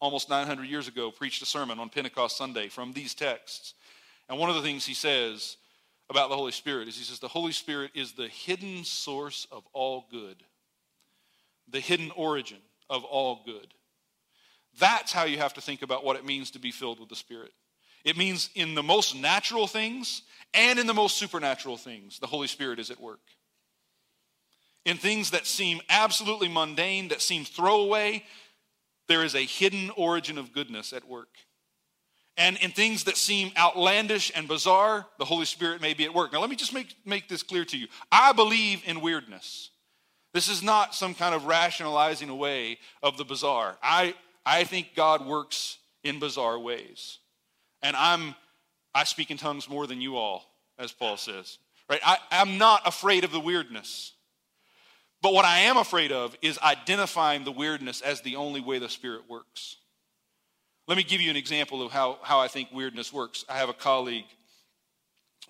almost 0.00 0.28
900 0.28 0.64
years 0.64 0.86
ago, 0.86 1.10
preached 1.10 1.42
a 1.42 1.46
sermon 1.46 1.78
on 1.78 1.88
Pentecost 1.88 2.36
Sunday 2.36 2.68
from 2.68 2.92
these 2.92 3.14
texts. 3.14 3.74
And 4.28 4.38
one 4.38 4.50
of 4.50 4.56
the 4.56 4.62
things 4.62 4.84
he 4.84 4.94
says 4.94 5.56
about 6.10 6.28
the 6.28 6.36
Holy 6.36 6.52
Spirit 6.52 6.88
is 6.88 6.96
he 6.96 7.04
says, 7.04 7.18
The 7.18 7.28
Holy 7.28 7.52
Spirit 7.52 7.92
is 7.94 8.12
the 8.12 8.28
hidden 8.28 8.84
source 8.84 9.46
of 9.50 9.64
all 9.72 10.06
good, 10.10 10.36
the 11.68 11.80
hidden 11.80 12.10
origin 12.14 12.58
of 12.90 13.04
all 13.04 13.42
good. 13.44 13.74
That's 14.78 15.12
how 15.12 15.24
you 15.24 15.38
have 15.38 15.54
to 15.54 15.60
think 15.60 15.82
about 15.82 16.04
what 16.04 16.16
it 16.16 16.24
means 16.24 16.50
to 16.52 16.58
be 16.58 16.70
filled 16.70 17.00
with 17.00 17.08
the 17.08 17.16
Spirit. 17.16 17.52
It 18.04 18.16
means 18.16 18.50
in 18.54 18.74
the 18.74 18.82
most 18.82 19.14
natural 19.14 19.66
things 19.66 20.22
and 20.54 20.78
in 20.78 20.86
the 20.86 20.94
most 20.94 21.16
supernatural 21.16 21.76
things, 21.76 22.18
the 22.18 22.26
Holy 22.26 22.46
Spirit 22.46 22.78
is 22.78 22.90
at 22.90 23.00
work. 23.00 23.20
In 24.84 24.96
things 24.96 25.30
that 25.32 25.46
seem 25.46 25.80
absolutely 25.88 26.48
mundane, 26.48 27.08
that 27.08 27.20
seem 27.20 27.44
throwaway, 27.44 28.24
there 29.08 29.24
is 29.24 29.34
a 29.34 29.44
hidden 29.44 29.90
origin 29.96 30.38
of 30.38 30.52
goodness 30.52 30.92
at 30.92 31.06
work. 31.06 31.28
And 32.36 32.56
in 32.58 32.70
things 32.70 33.04
that 33.04 33.16
seem 33.16 33.50
outlandish 33.58 34.30
and 34.34 34.46
bizarre, 34.46 35.06
the 35.18 35.24
Holy 35.24 35.44
Spirit 35.44 35.82
may 35.82 35.92
be 35.92 36.04
at 36.04 36.14
work. 36.14 36.32
Now, 36.32 36.40
let 36.40 36.48
me 36.48 36.56
just 36.56 36.72
make, 36.72 36.94
make 37.04 37.28
this 37.28 37.42
clear 37.42 37.64
to 37.64 37.76
you. 37.76 37.88
I 38.12 38.32
believe 38.32 38.82
in 38.86 39.00
weirdness. 39.00 39.70
This 40.32 40.48
is 40.48 40.62
not 40.62 40.94
some 40.94 41.14
kind 41.14 41.34
of 41.34 41.46
rationalizing 41.46 42.28
away 42.28 42.78
of 43.02 43.18
the 43.18 43.24
bizarre. 43.24 43.76
I, 43.82 44.14
I 44.48 44.64
think 44.64 44.94
God 44.96 45.26
works 45.26 45.76
in 46.02 46.18
bizarre 46.18 46.58
ways. 46.58 47.18
And 47.82 47.94
I'm 47.94 48.34
I 48.94 49.04
speak 49.04 49.30
in 49.30 49.36
tongues 49.36 49.68
more 49.68 49.86
than 49.86 50.00
you 50.00 50.16
all, 50.16 50.44
as 50.78 50.90
Paul 50.90 51.18
says. 51.18 51.58
Right? 51.88 52.00
I, 52.04 52.16
I'm 52.30 52.56
not 52.56 52.80
afraid 52.86 53.24
of 53.24 53.30
the 53.30 53.38
weirdness. 53.38 54.12
But 55.20 55.34
what 55.34 55.44
I 55.44 55.60
am 55.60 55.76
afraid 55.76 56.10
of 56.10 56.34
is 56.40 56.58
identifying 56.60 57.44
the 57.44 57.52
weirdness 57.52 58.00
as 58.00 58.22
the 58.22 58.36
only 58.36 58.60
way 58.60 58.78
the 58.78 58.88
Spirit 58.88 59.22
works. 59.28 59.76
Let 60.86 60.96
me 60.96 61.04
give 61.04 61.20
you 61.20 61.28
an 61.28 61.36
example 61.36 61.82
of 61.82 61.92
how, 61.92 62.18
how 62.22 62.40
I 62.40 62.48
think 62.48 62.70
weirdness 62.72 63.12
works. 63.12 63.44
I 63.48 63.58
have 63.58 63.68
a 63.68 63.74
colleague, 63.74 64.24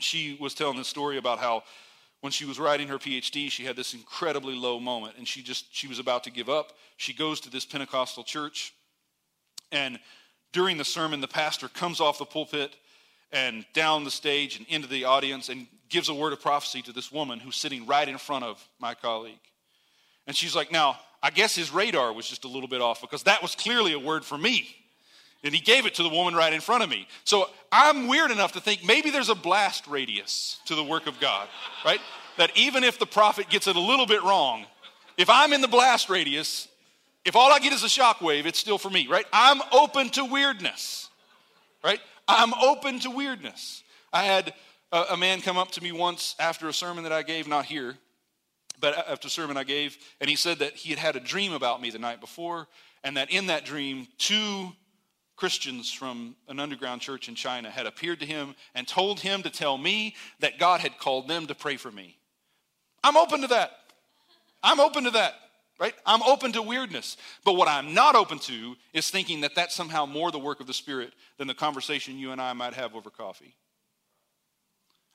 she 0.01 0.37
was 0.41 0.55
telling 0.55 0.77
the 0.77 0.85
story 0.85 1.19
about 1.19 1.39
how 1.39 1.63
when 2.21 2.33
she 2.33 2.45
was 2.45 2.59
writing 2.59 2.89
her 2.89 2.99
PhD, 2.99 3.51
she 3.51 3.65
had 3.65 3.77
this 3.77 3.95
incredibly 3.95 4.57
low 4.57 4.81
moment 4.81 5.15
and 5.17 5.29
she 5.29 5.43
just 5.43 5.67
she 5.71 5.87
was 5.87 6.01
about 6.01 6.25
to 6.25 6.31
give 6.31 6.49
up. 6.49 6.73
She 6.97 7.13
goes 7.13 7.39
to 7.41 7.51
this 7.51 7.65
Pentecostal 7.65 8.25
church 8.25 8.75
and 9.73 9.99
during 10.53 10.79
the 10.79 10.85
sermon, 10.85 11.21
the 11.21 11.29
pastor 11.29 11.69
comes 11.69 12.01
off 12.01 12.19
the 12.19 12.25
pulpit 12.25 12.75
and 13.33 13.67
down 13.75 14.05
the 14.05 14.11
stage 14.11 14.57
and 14.57 14.67
into 14.69 14.89
the 14.89 15.05
audience 15.05 15.49
and 15.49 15.67
gives 15.89 16.09
a 16.09 16.15
word 16.15 16.33
of 16.33 16.41
prophecy 16.41 16.83
to 16.83 16.93
this 16.93 17.13
woman 17.13 17.39
who's 17.39 17.57
sitting 17.57 17.87
right 17.87 18.09
in 18.09 18.19
front 18.19 18.45
of 18.45 18.67
my 18.79 18.95
colleague. 18.95 19.39
And 20.27 20.35
she's 20.37 20.57
like, 20.57 20.73
Now, 20.73 20.99
I 21.23 21.31
guess 21.31 21.55
his 21.55 21.73
radar 21.73 22.13
was 22.13 22.29
just 22.29 22.45
a 22.45 22.49
little 22.49 22.69
bit 22.69 22.81
off 22.81 23.01
because 23.01 23.25
that 23.25 23.43
was 23.43 23.55
clearly 23.55 23.93
a 23.93 23.99
word 23.99 24.25
for 24.25 24.39
me. 24.39 24.75
And 25.45 25.55
he 25.55 25.61
gave 25.61 25.87
it 25.87 25.95
to 25.95 26.03
the 26.03 26.09
woman 26.09 26.35
right 26.35 26.53
in 26.53 26.61
front 26.61 26.83
of 26.83 26.91
me. 26.91 27.07
So 27.25 27.49
I'm 27.71 28.09
weird 28.09 28.31
enough 28.31 28.53
to 28.53 28.61
think 28.61 28.85
maybe 28.85 29.11
there's 29.11 29.29
a 29.29 29.37
blast 29.37 29.87
radius 29.87 30.59
to 30.67 30.75
the 30.75 30.83
work 30.83 31.07
of 31.07 31.21
God, 31.21 31.49
right? 31.85 32.01
That 32.39 32.51
even 32.57 32.83
if 32.83 32.99
the 32.99 33.07
prophet 33.07 33.49
gets 33.49 33.69
it 33.69 33.77
a 33.77 33.81
little 33.81 34.07
bit 34.07 34.23
wrong, 34.23 34.67
if 35.17 35.31
I'm 35.31 35.53
in 35.53 35.61
the 35.61 35.69
blast 35.69 36.09
radius, 36.09 36.69
if 37.29 37.37
all 37.37 37.53
I 37.53 37.59
get 37.59 37.75
is 37.75 37.85
a 37.85 37.89
shockwave, 37.89 38.47
it's 38.47 38.59
still 38.59 38.79
for 38.79 38.89
me, 38.89 39.07
right? 39.07 39.27
I'm 39.35 39.61
open 39.71 40.09
to 40.11 40.25
weirdness, 40.25 41.11
right? 41.85 42.01
I'm 42.27 42.55
open 42.55 43.01
to 43.01 43.11
weirdness. 43.11 43.83
I 44.11 44.25
had 44.25 44.55
a, 44.91 45.05
a 45.11 45.17
man 45.19 45.43
come 45.43 45.59
up 45.59 45.71
to 45.73 45.83
me 45.83 45.93
once 45.93 46.35
after 46.41 46.69
a 46.69 46.73
sermon 46.73 47.05
that 47.05 47.13
I 47.13 47.23
gave, 47.23 47.47
not 47.47 47.67
here, 47.67 47.97
but 48.81 48.97
after 49.07 49.29
a 49.29 49.31
sermon 49.31 49.59
I 49.59 49.65
gave, 49.65 49.99
and 50.23 50.31
he 50.31 50.37
said 50.37 50.61
that 50.61 50.73
he 50.73 50.89
had 50.89 50.99
had 50.99 51.17
a 51.17 51.21
dream 51.21 51.53
about 51.53 51.83
me 51.83 51.91
the 51.91 51.99
night 51.99 52.21
before, 52.21 52.67
and 53.05 53.19
that 53.19 53.31
in 53.31 53.49
that 53.49 53.67
dream, 53.67 54.09
two 54.17 54.73
Christians 55.37 55.93
from 55.93 56.35
an 56.49 56.59
underground 56.59 57.03
church 57.03 57.29
in 57.29 57.35
China 57.35 57.69
had 57.71 57.85
appeared 57.85 58.21
to 58.21 58.27
him 58.27 58.55
and 58.75 58.89
told 58.89 59.21
him 59.21 59.43
to 59.43 59.51
tell 59.51 59.77
me 59.77 60.17
that 60.41 60.59
God 60.59 60.81
had 60.81 60.99
called 60.99 61.29
them 61.29 61.47
to 61.47 61.55
pray 61.55 61.77
for 61.77 61.93
me. 61.93 62.17
I'm 63.05 63.19
open 63.19 63.43
to 63.43 63.49
that. 63.49 63.73
I'm 64.63 64.81
open 64.81 65.05
to 65.05 65.11
that 65.11 65.35
right? 65.79 65.95
I'm 66.05 66.23
open 66.23 66.53
to 66.53 66.63
weirdness. 66.63 67.17
But 67.45 67.57
what 67.57 67.69
I'm 67.69 67.95
not 67.95 68.15
open 68.15 68.39
to 68.41 68.77
is 68.93 69.11
thinking 69.11 69.43
that 69.43 69.55
that's 69.55 69.75
somehow 69.75 70.07
more 70.07 70.31
the 70.31 70.39
work 70.39 70.61
of 70.61 70.67
the 70.67 70.75
Spirit 70.75 71.13
than 71.39 71.47
the 71.47 71.55
conversation 71.55 72.19
you 72.19 72.33
and 72.33 72.41
I 72.41 72.53
might 72.53 72.75
have 72.75 72.95
over 72.95 73.11
coffee. 73.11 73.55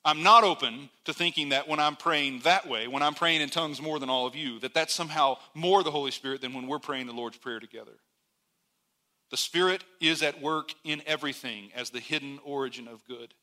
I'm 0.06 0.22
not 0.22 0.44
open 0.44 0.90
to 1.06 1.14
thinking 1.14 1.50
that 1.50 1.68
when 1.68 1.80
I'm 1.80 1.96
praying 1.96 2.42
that 2.44 2.68
way, 2.68 2.88
when 2.88 3.02
I'm 3.02 3.14
praying 3.14 3.42
in 3.42 3.50
tongues 3.50 3.82
more 3.82 4.00
than 4.00 4.10
all 4.10 4.28
of 4.28 4.36
you, 4.36 4.60
that 4.60 4.74
that's 4.74 4.94
somehow 4.94 5.38
more 5.54 5.82
the 5.82 5.92
Holy 5.92 6.12
Spirit 6.12 6.42
than 6.42 6.54
when 6.54 6.68
we're 6.68 6.80
praying 6.80 7.08
the 7.08 7.14
Lord's 7.14 7.38
Prayer 7.38 7.60
together. 7.60 7.94
The 9.32 9.38
Spirit 9.38 9.84
is 10.02 10.22
at 10.22 10.42
work 10.42 10.74
in 10.84 11.02
everything 11.06 11.72
as 11.74 11.90
the 11.90 12.02
hidden 12.02 12.40
origin 12.44 12.88
of 12.88 13.06
good. 13.08 13.34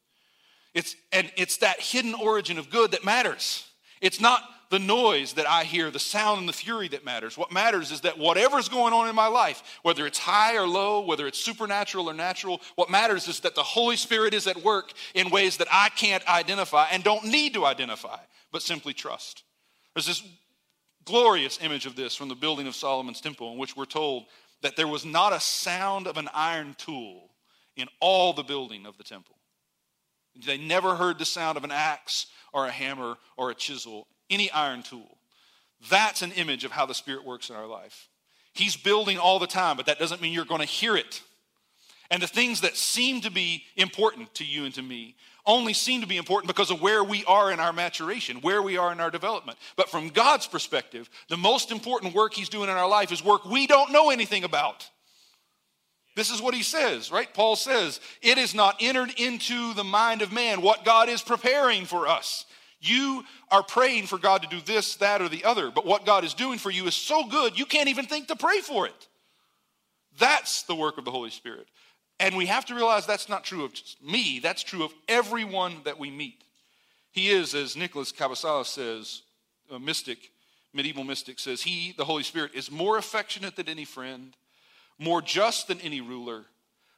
It's, 0.75 0.95
and 1.13 1.33
it's 1.37 1.57
that 1.59 1.81
hidden 1.81 2.15
origin 2.15 2.59
of 2.59 2.71
good 2.71 2.93
that 2.93 3.05
matters. 3.05 3.67
It's 4.01 4.21
not 4.21 4.43
the 4.71 4.79
noise 4.79 5.33
that 5.35 5.49
I 5.49 5.65
hear, 5.65 5.91
the 5.91 5.99
sound 5.99 6.39
and 6.39 6.49
the 6.49 6.53
fury 6.53 6.89
that 6.89 7.05
matters. 7.05 7.37
What 7.37 7.53
matters 7.53 7.91
is 7.91 8.03
that 8.03 8.19
whatever's 8.19 8.69
going 8.69 8.95
on 8.95 9.09
in 9.09 9.17
my 9.17 9.27
life, 9.27 9.63
whether 9.83 10.07
it's 10.07 10.19
high 10.19 10.57
or 10.57 10.67
low, 10.67 11.01
whether 11.01 11.27
it's 11.27 11.41
supernatural 11.41 12.09
or 12.09 12.15
natural, 12.15 12.61
what 12.77 12.89
matters 12.89 13.27
is 13.27 13.41
that 13.41 13.57
the 13.57 13.63
Holy 13.63 13.97
Spirit 13.97 14.33
is 14.33 14.47
at 14.47 14.63
work 14.63 14.93
in 15.15 15.31
ways 15.31 15.57
that 15.57 15.69
I 15.73 15.89
can't 15.91 16.27
identify 16.29 16.87
and 16.93 17.03
don't 17.03 17.25
need 17.25 17.55
to 17.55 17.65
identify, 17.67 18.19
but 18.53 18.63
simply 18.63 18.95
trust. 18.95 19.43
There's 19.95 20.07
this 20.07 20.23
glorious 21.05 21.59
image 21.61 21.87
of 21.87 21.97
this 21.97 22.15
from 22.15 22.29
the 22.29 22.37
building 22.37 22.69
of 22.69 22.77
Solomon's 22.77 23.21
temple, 23.21 23.53
in 23.53 23.59
which 23.59 23.77
we're 23.77 23.87
told 23.87 24.27
that 24.63 24.77
there 24.77 24.87
was 24.87 25.05
not 25.05 25.33
a 25.33 25.41
sound 25.41 26.07
of 26.07 26.17
an 26.17 26.29
iron 26.33 26.77
tool 26.79 27.31
in 27.77 27.89
all 27.99 28.33
the 28.33 28.45
building 28.45 28.87
of 28.87 28.97
the 28.99 29.05
temple. 29.05 29.35
They 30.47 30.59
never 30.59 30.95
heard 30.95 31.19
the 31.19 31.25
sound 31.25 31.57
of 31.59 31.65
an 31.65 31.73
axe 31.73 32.27
or 32.53 32.67
a 32.67 32.71
hammer 32.71 33.17
or 33.37 33.51
a 33.51 33.55
chisel, 33.55 34.07
any 34.31 34.51
iron 34.51 34.83
tool. 34.83 35.19
That's 35.89 36.23
an 36.23 36.33
image 36.33 36.65
of 36.65 36.73
how 36.73 36.87
the 36.87 36.95
Spirit 36.95 37.25
works 37.25 37.51
in 37.51 37.57
our 37.57 37.67
life. 37.67 38.09
He's 38.53 38.77
building 38.77 39.19
all 39.19 39.39
the 39.39 39.47
time, 39.47 39.77
but 39.77 39.87
that 39.87 39.99
doesn't 39.99 40.21
mean 40.21 40.33
you're 40.33 40.45
going 40.45 40.61
to 40.61 40.67
hear 40.67 40.97
it. 40.97 41.23
And 42.11 42.23
the 42.23 42.27
things 42.27 42.63
that 42.63 42.77
seem 42.77 43.21
to 43.21 43.31
be 43.31 43.65
important 43.77 44.35
to 44.35 44.45
you 44.45 44.65
and 44.65 44.75
to 44.75 44.83
me 44.83 45.15
only 45.47 45.73
seem 45.73 46.01
to 46.01 46.07
be 46.07 46.17
important 46.17 46.49
because 46.49 46.71
of 46.71 46.83
where 46.83 47.03
we 47.05 47.25
are 47.25 47.53
in 47.53 47.61
our 47.61 47.73
maturation, 47.73 48.39
where 48.39 48.61
we 48.61 48.77
are 48.77 48.93
in 48.93 49.01
our 49.01 49.11
development. 49.11 49.59
But 49.77 49.89
from 49.89 50.09
God's 50.09 50.47
perspective, 50.47 51.09
the 51.29 51.37
most 51.37 51.71
important 51.71 52.15
work 52.15 52.35
He's 52.35 52.49
doing 52.49 52.69
in 52.69 52.77
our 52.77 52.89
life 52.89 53.13
is 53.13 53.25
work 53.25 53.45
we 53.45 53.67
don't 53.67 53.93
know 53.93 54.11
anything 54.11 54.45
about. 54.45 54.89
This 56.17 56.31
is 56.31 56.43
what 56.43 56.55
he 56.55 56.63
says, 56.63 57.13
right? 57.13 57.33
Paul 57.33 57.57
says, 57.57 58.01
It 58.21 58.37
is 58.37 58.55
not 58.55 58.77
entered 58.81 59.11
into 59.17 59.73
the 59.75 59.85
mind 59.85 60.23
of 60.23 60.33
man 60.33 60.61
what 60.61 60.85
God 60.85 61.09
is 61.09 61.23
preparing 61.23 61.87
for 61.87 62.09
us. 62.09 62.45
You 62.81 63.25
are 63.51 63.63
praying 63.63 64.07
for 64.07 64.19
God 64.19 64.43
to 64.43 64.49
do 64.49 64.61
this, 64.61 64.97
that, 64.97 65.21
or 65.21 65.29
the 65.29 65.45
other, 65.45 65.71
but 65.71 65.87
what 65.87 66.07
God 66.07 66.25
is 66.25 66.35
doing 66.35 66.59
for 66.59 66.71
you 66.71 66.87
is 66.87 66.95
so 66.95 67.25
good 67.25 67.59
you 67.59 67.67
can't 67.67 67.89
even 67.89 68.07
think 68.07 68.29
to 68.29 68.37
pray 68.37 68.61
for 68.61 68.87
it. 68.87 69.09
That's 70.19 70.63
the 70.63 70.75
work 70.75 70.99
of 70.99 71.05
the 71.05 71.11
Holy 71.11 71.31
Spirit. 71.31 71.69
And 72.19 72.37
we 72.37 72.47
have 72.47 72.67
to 72.67 72.75
realize 72.75 73.07
that's 73.07 73.29
not 73.29 73.45
true 73.45 73.65
of 73.65 73.73
me, 74.03 74.41
that's 74.43 74.63
true 74.63 74.85
of 74.85 74.93
everyone 75.09 75.77
that 75.85 75.99
we 75.99 76.11
meet. 76.11 76.43
He 77.13 77.31
is, 77.31 77.55
as 77.55 77.77
Nicholas 77.77 78.13
Cabasilas 78.13 78.67
says, 78.67 79.23
a 79.71 79.79
mystic, 79.79 80.31
medieval 80.73 81.05
mystic 81.05 81.39
says, 81.39 81.63
He, 81.63 81.95
the 81.97 82.05
Holy 82.05 82.23
Spirit, 82.23 82.53
is 82.55 82.71
more 82.71 82.99
affectionate 82.99 83.57
than 83.57 83.69
any 83.69 83.85
friend 83.85 84.35
more 85.01 85.23
just 85.23 85.67
than 85.67 85.81
any 85.81 86.01
ruler, 86.01 86.45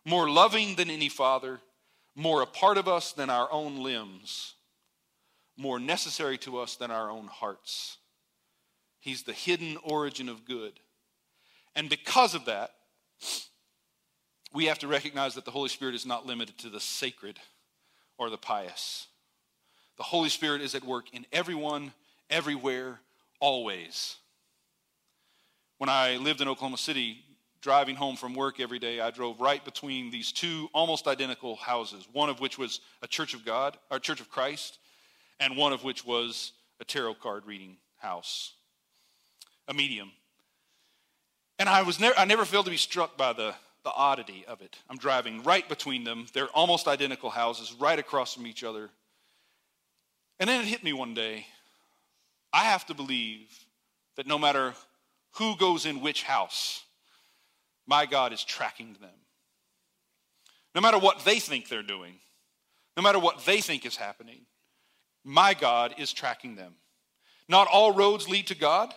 more 0.05 0.29
loving 0.29 0.75
than 0.75 0.91
any 0.91 1.09
father, 1.09 1.61
more 2.17 2.43
a 2.43 2.47
part 2.47 2.77
of 2.77 2.89
us 2.89 3.13
than 3.13 3.31
our 3.31 3.51
own 3.51 3.83
limbs, 3.83 4.55
more 5.57 5.79
necessary 5.79 6.39
to 6.39 6.59
us 6.59 6.77
than 6.77 6.91
our 6.91 7.11
own 7.11 7.27
hearts. 7.27 7.99
He's 9.01 9.25
the 9.25 9.33
hidden 9.33 9.77
origin 9.83 10.29
of 10.29 10.45
good. 10.45 10.73
And 11.75 11.89
because 11.89 12.35
of 12.35 12.45
that, 12.47 12.71
we 14.53 14.67
have 14.67 14.79
to 14.81 14.89
recognize 14.89 15.35
that 15.35 15.45
the 15.45 15.51
Holy 15.51 15.69
Spirit 15.69 15.95
is 15.95 16.07
not 16.07 16.27
limited 16.27 16.59
to 16.59 16.69
the 16.69 16.81
sacred 16.81 17.39
or 18.19 18.31
the 18.31 18.37
pious. 18.37 19.07
The 19.97 20.03
Holy 20.03 20.29
Spirit 20.29 20.61
is 20.61 20.75
at 20.75 20.85
work 20.85 21.07
in 21.13 21.27
everyone, 21.33 21.93
everywhere, 22.31 23.01
always. 23.41 24.17
When 25.79 25.89
I 25.89 26.17
lived 26.17 26.41
in 26.41 26.49
Oklahoma 26.49 26.79
City, 26.79 27.25
driving 27.61 27.97
home 27.97 28.17
from 28.17 28.35
work 28.35 28.61
every 28.61 28.79
day, 28.79 29.01
I 29.01 29.11
drove 29.11 29.41
right 29.41 29.65
between 29.65 30.11
these 30.11 30.33
two 30.33 30.69
almost 30.73 31.07
identical 31.07 31.57
houses, 31.57 32.07
one 32.13 32.29
of 32.29 32.41
which 32.41 32.59
was 32.59 32.81
a 33.03 33.07
Church 33.07 33.35
of 33.35 33.45
God, 33.45 33.79
or 33.91 33.99
Church 33.99 34.21
of 34.21 34.31
Christ, 34.31 34.79
and 35.43 35.57
one 35.57 35.73
of 35.73 35.83
which 35.83 36.07
was 36.07 36.53
a 36.81 36.85
tarot 36.85 37.15
card 37.15 37.47
reading 37.47 37.77
house, 37.99 38.55
a 39.67 39.75
medium. 39.75 40.13
And 41.59 41.69
I 41.69 41.83
was 41.83 41.99
never, 41.99 42.17
I 42.17 42.25
never 42.25 42.45
failed 42.45 42.67
to 42.67 42.71
be 42.71 42.77
struck 42.77 43.17
by 43.17 43.33
the, 43.33 43.53
the 43.83 43.93
oddity 43.93 44.45
of 44.47 44.63
it. 44.63 44.79
I'm 44.89 44.99
driving 44.99 45.43
right 45.43 45.69
between 45.69 46.05
them. 46.05 46.27
They're 46.33 46.49
almost 46.49 46.87
identical 46.87 47.29
houses, 47.29 47.73
right 47.73 47.99
across 47.99 48.35
from 48.35 48.47
each 48.47 48.63
other. 48.63 48.89
And 50.39 50.49
then 50.49 50.61
it 50.61 50.67
hit 50.67 50.85
me 50.85 50.93
one 50.93 51.13
day. 51.13 51.47
I 52.53 52.65
have 52.65 52.87
to 52.87 52.95
believe 52.95 53.49
that 54.17 54.29
no 54.29 54.39
matter 54.39 54.75
who 55.33 55.57
goes 55.57 55.87
in 55.87 56.03
which 56.03 56.23
house, 56.23 56.85
my 57.87 58.07
God 58.07 58.33
is 58.33 58.45
tracking 58.45 58.97
them. 59.01 59.11
No 60.75 60.81
matter 60.81 60.99
what 60.99 61.25
they 61.25 61.41
think 61.41 61.69
they're 61.69 61.83
doing, 61.83 62.15
no 62.97 63.03
matter 63.03 63.19
what 63.19 63.45
they 63.45 63.61
think 63.61 63.85
is 63.85 63.97
happening, 63.97 64.47
my 65.25 65.55
God 65.55 65.95
is 65.99 66.13
tracking 66.13 66.57
them. 66.57 66.75
Not 67.49 67.69
all 67.69 67.93
roads 67.93 68.29
lead 68.29 68.49
to 68.49 68.55
God, 68.55 68.93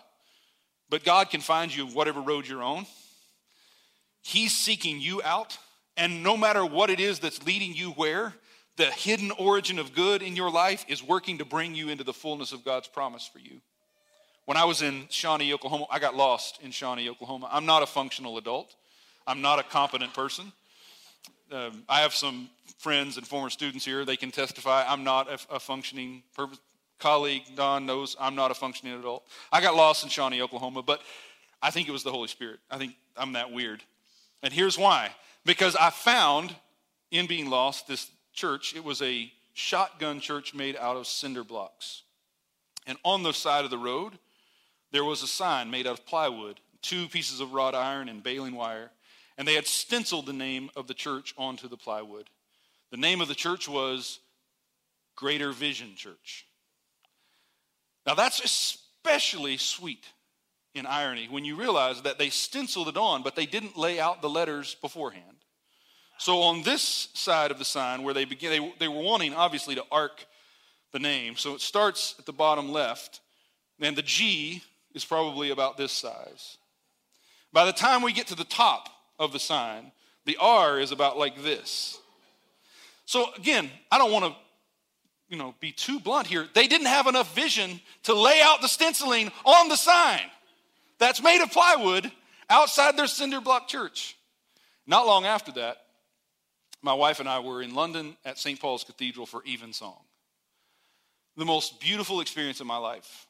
but 0.90 1.04
God 1.04 1.30
can 1.30 1.42
find 1.42 1.74
you 1.76 1.88
whatever 1.88 2.22
road 2.22 2.48
you're 2.48 2.64
on. 2.64 2.86
He's 4.22 4.56
seeking 4.56 5.00
you 5.00 5.22
out, 5.24 5.58
and 5.98 6.24
no 6.24 6.36
matter 6.36 6.66
what 6.66 6.90
it 6.90 7.00
is 7.00 7.20
that's 7.20 7.46
leading 7.46 7.74
you 7.74 7.92
where, 7.92 8.34
the 8.78 8.86
hidden 8.86 9.32
origin 9.32 9.80
of 9.80 9.94
good 9.94 10.22
in 10.22 10.36
your 10.36 10.52
life 10.52 10.84
is 10.88 11.02
working 11.02 11.38
to 11.38 11.46
bring 11.46 11.76
you 11.76 11.90
into 11.90 12.04
the 12.04 12.14
fullness 12.14 12.52
of 12.52 12.66
God's 12.66 12.88
promise 12.88 13.28
for 13.32 13.40
you. 13.40 13.62
When 14.46 14.58
I 14.58 14.66
was 14.66 14.82
in 14.82 15.08
Shawnee, 15.10 15.54
Oklahoma, 15.54 15.86
I 15.90 16.00
got 16.00 16.16
lost 16.16 16.60
in 16.62 16.72
Shawnee, 16.72 17.10
Oklahoma. 17.10 17.50
I'm 17.52 17.66
not 17.66 17.84
a 17.84 17.88
functional 17.88 18.38
adult. 18.38 18.76
I'm 19.26 19.42
not 19.42 19.60
a 19.60 19.64
competent 19.64 20.14
person. 20.14 20.52
Um, 21.52 21.84
I 21.88 22.02
have 22.02 22.14
some 22.14 22.50
friends 22.80 23.18
and 23.18 23.28
former 23.28 23.50
students 23.50 23.86
here. 23.86 24.06
They 24.06 24.18
can 24.18 24.32
testify. 24.32 24.84
I'm 24.88 25.04
not 25.04 25.30
a, 25.30 25.56
a 25.56 25.60
functioning 25.60 26.24
colleague. 27.00 27.44
Don 27.56 27.86
knows 27.86 28.16
I'm 28.20 28.36
not 28.36 28.52
a 28.52 28.56
functioning 28.56 28.98
adult. 28.98 29.26
I 29.52 29.62
got 29.62 29.76
lost 29.76 30.04
in 30.04 30.10
Shawnee, 30.10 30.42
Oklahoma, 30.42 30.82
but 30.82 31.02
I 31.62 31.72
think 31.72 31.88
it 31.88 31.92
was 31.92 32.04
the 32.04 32.12
Holy 32.12 32.28
Spirit. 32.28 32.60
I 32.70 32.78
think 32.78 32.96
I'm 33.16 33.34
that 33.34 33.52
weird. 33.52 33.84
And 34.44 34.52
here's 34.54 34.78
why. 34.78 35.12
Because 35.46 35.76
I 35.76 35.90
found 35.90 36.56
in 37.12 37.28
being 37.28 37.50
lost 37.50 37.88
this 37.88 38.10
church, 38.34 38.76
it 38.76 38.84
was 38.84 39.02
a 39.02 39.32
shotgun 39.54 40.20
church 40.20 40.54
made 40.54 40.76
out 40.76 40.98
of 40.98 41.08
cinder 41.08 41.44
blocks. 41.44 42.04
And 42.88 42.98
on 43.04 43.24
the 43.24 43.34
side 43.34 43.64
of 43.64 43.72
the 43.72 43.78
road, 43.78 44.14
there 44.92 45.04
was 45.04 45.24
a 45.24 45.28
sign 45.28 45.72
made 45.72 45.88
out 45.88 46.00
of 46.00 46.06
plywood, 46.06 46.60
two 46.82 47.08
pieces 47.08 47.40
of 47.40 47.54
wrought 47.54 47.74
iron 47.74 48.10
and 48.10 48.22
baling 48.22 48.56
wire, 48.56 48.92
and 49.38 49.48
they 49.48 49.56
had 49.56 49.68
stenciled 49.68 50.26
the 50.26 50.34
name 50.34 50.70
of 50.76 50.88
the 50.88 50.94
church 50.94 51.34
onto 51.38 51.68
the 51.68 51.78
plywood. 51.78 52.30
The 52.92 52.98
name 52.98 53.22
of 53.22 53.28
the 53.28 53.36
church 53.36 53.68
was 53.68 54.20
Greater 55.16 55.52
Vision 55.52 55.96
Church. 55.96 56.46
Now, 58.06 58.14
that's 58.14 58.40
especially 58.40 59.58
sweet 59.58 60.06
in 60.74 60.86
irony 60.86 61.28
when 61.30 61.46
you 61.46 61.56
realize 61.56 62.02
that 62.04 62.20
they 62.20 62.30
stenciled 62.30 62.90
it 62.90 62.98
on, 62.98 63.24
but 63.24 63.36
they 63.36 63.46
didn't 63.46 63.78
lay 63.78 64.00
out 64.00 64.22
the 64.22 64.30
letters 64.30 64.76
beforehand. 64.76 65.38
So, 66.18 66.44
on 66.44 66.64
this 66.64 67.10
side 67.14 67.52
of 67.52 67.60
the 67.60 67.66
sign, 67.66 68.04
where 68.04 68.14
they 68.14 68.26
begin, 68.26 68.52
they, 68.52 68.74
they 68.80 68.88
were 68.88 69.02
wanting 69.02 69.34
obviously 69.34 69.76
to 69.76 69.84
arc 69.92 70.26
the 70.94 71.00
name. 71.00 71.36
So, 71.36 71.56
it 71.56 71.62
starts 71.62 72.16
at 72.20 72.26
the 72.26 72.32
bottom 72.32 72.72
left, 72.72 73.20
and 73.82 73.96
the 73.96 74.02
G 74.02 74.62
is 74.94 75.04
probably 75.04 75.50
about 75.50 75.76
this 75.76 75.92
size. 75.92 76.58
By 77.52 77.66
the 77.66 77.74
time 77.74 78.02
we 78.02 78.14
get 78.14 78.28
to 78.28 78.36
the 78.36 78.46
top 78.46 78.90
of 79.20 79.32
the 79.32 79.40
sign, 79.40 79.92
the 80.26 80.38
R 80.40 80.80
is 80.80 80.92
about 80.92 81.18
like 81.18 81.42
this. 81.44 82.00
So 83.06 83.28
again, 83.38 83.70
I 83.92 83.98
don't 83.98 84.12
want 84.12 84.26
to 84.26 84.36
you 85.30 85.38
know 85.38 85.56
be 85.60 85.72
too 85.72 86.00
blunt 86.00 86.28
here. 86.28 86.48
They 86.54 86.68
didn't 86.68 86.88
have 86.88 87.08
enough 87.08 87.36
vision 87.36 87.80
to 88.04 88.14
lay 88.14 88.42
out 88.44 88.62
the 88.62 88.68
stenciling 88.68 89.32
on 89.44 89.70
the 89.70 89.76
sign 89.76 90.22
that's 91.00 91.22
made 91.22 91.42
of 91.42 91.52
plywood 91.52 92.12
outside 92.50 92.98
their 92.98 93.08
cinder 93.08 93.42
block 93.42 93.68
church. 93.68 94.18
Not 94.88 95.08
long 95.08 95.26
after 95.26 95.52
that, 95.54 95.78
my 96.82 96.94
wife 96.94 97.20
and 97.20 97.28
I 97.28 97.40
were 97.40 97.62
in 97.62 97.74
London 97.74 98.16
at 98.24 98.38
St. 98.38 98.60
Paul's 98.60 98.84
Cathedral 98.84 99.26
for 99.26 99.42
Evensong. 99.46 99.98
The 101.36 101.46
most 101.46 101.80
beautiful 101.80 102.22
experience 102.22 102.62
of 102.62 102.68
my 102.68 102.78
life 102.78 103.28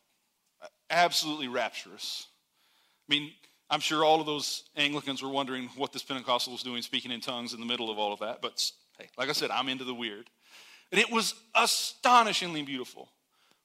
absolutely 0.90 1.48
rapturous. 1.48 2.28
I 3.08 3.14
mean, 3.14 3.32
I'm 3.70 3.80
sure 3.80 4.04
all 4.04 4.20
of 4.20 4.26
those 4.26 4.64
Anglicans 4.76 5.24
were 5.24 5.30
wondering 5.30 5.70
what 5.76 5.92
this 5.92 6.04
Pentecostal 6.04 6.54
was 6.54 6.64
doing 6.64 6.82
speaking 6.82 7.12
in 7.12 7.22
tongues 7.22 7.54
in 7.54 7.60
the 7.60 7.66
middle 7.66 7.90
of 7.90 7.98
all 7.98 8.14
of 8.14 8.20
that. 8.20 8.42
But 8.42 8.72
hey, 8.98 9.08
like 9.18 9.30
I 9.30 9.34
said, 9.34 9.50
I'm 9.52 9.70
into 9.70 9.84
the 9.84 9.94
weird. 9.94 10.30
And 10.92 11.02
it 11.02 11.12
was 11.12 11.34
astonishingly 11.56 12.62
beautiful. 12.62 13.10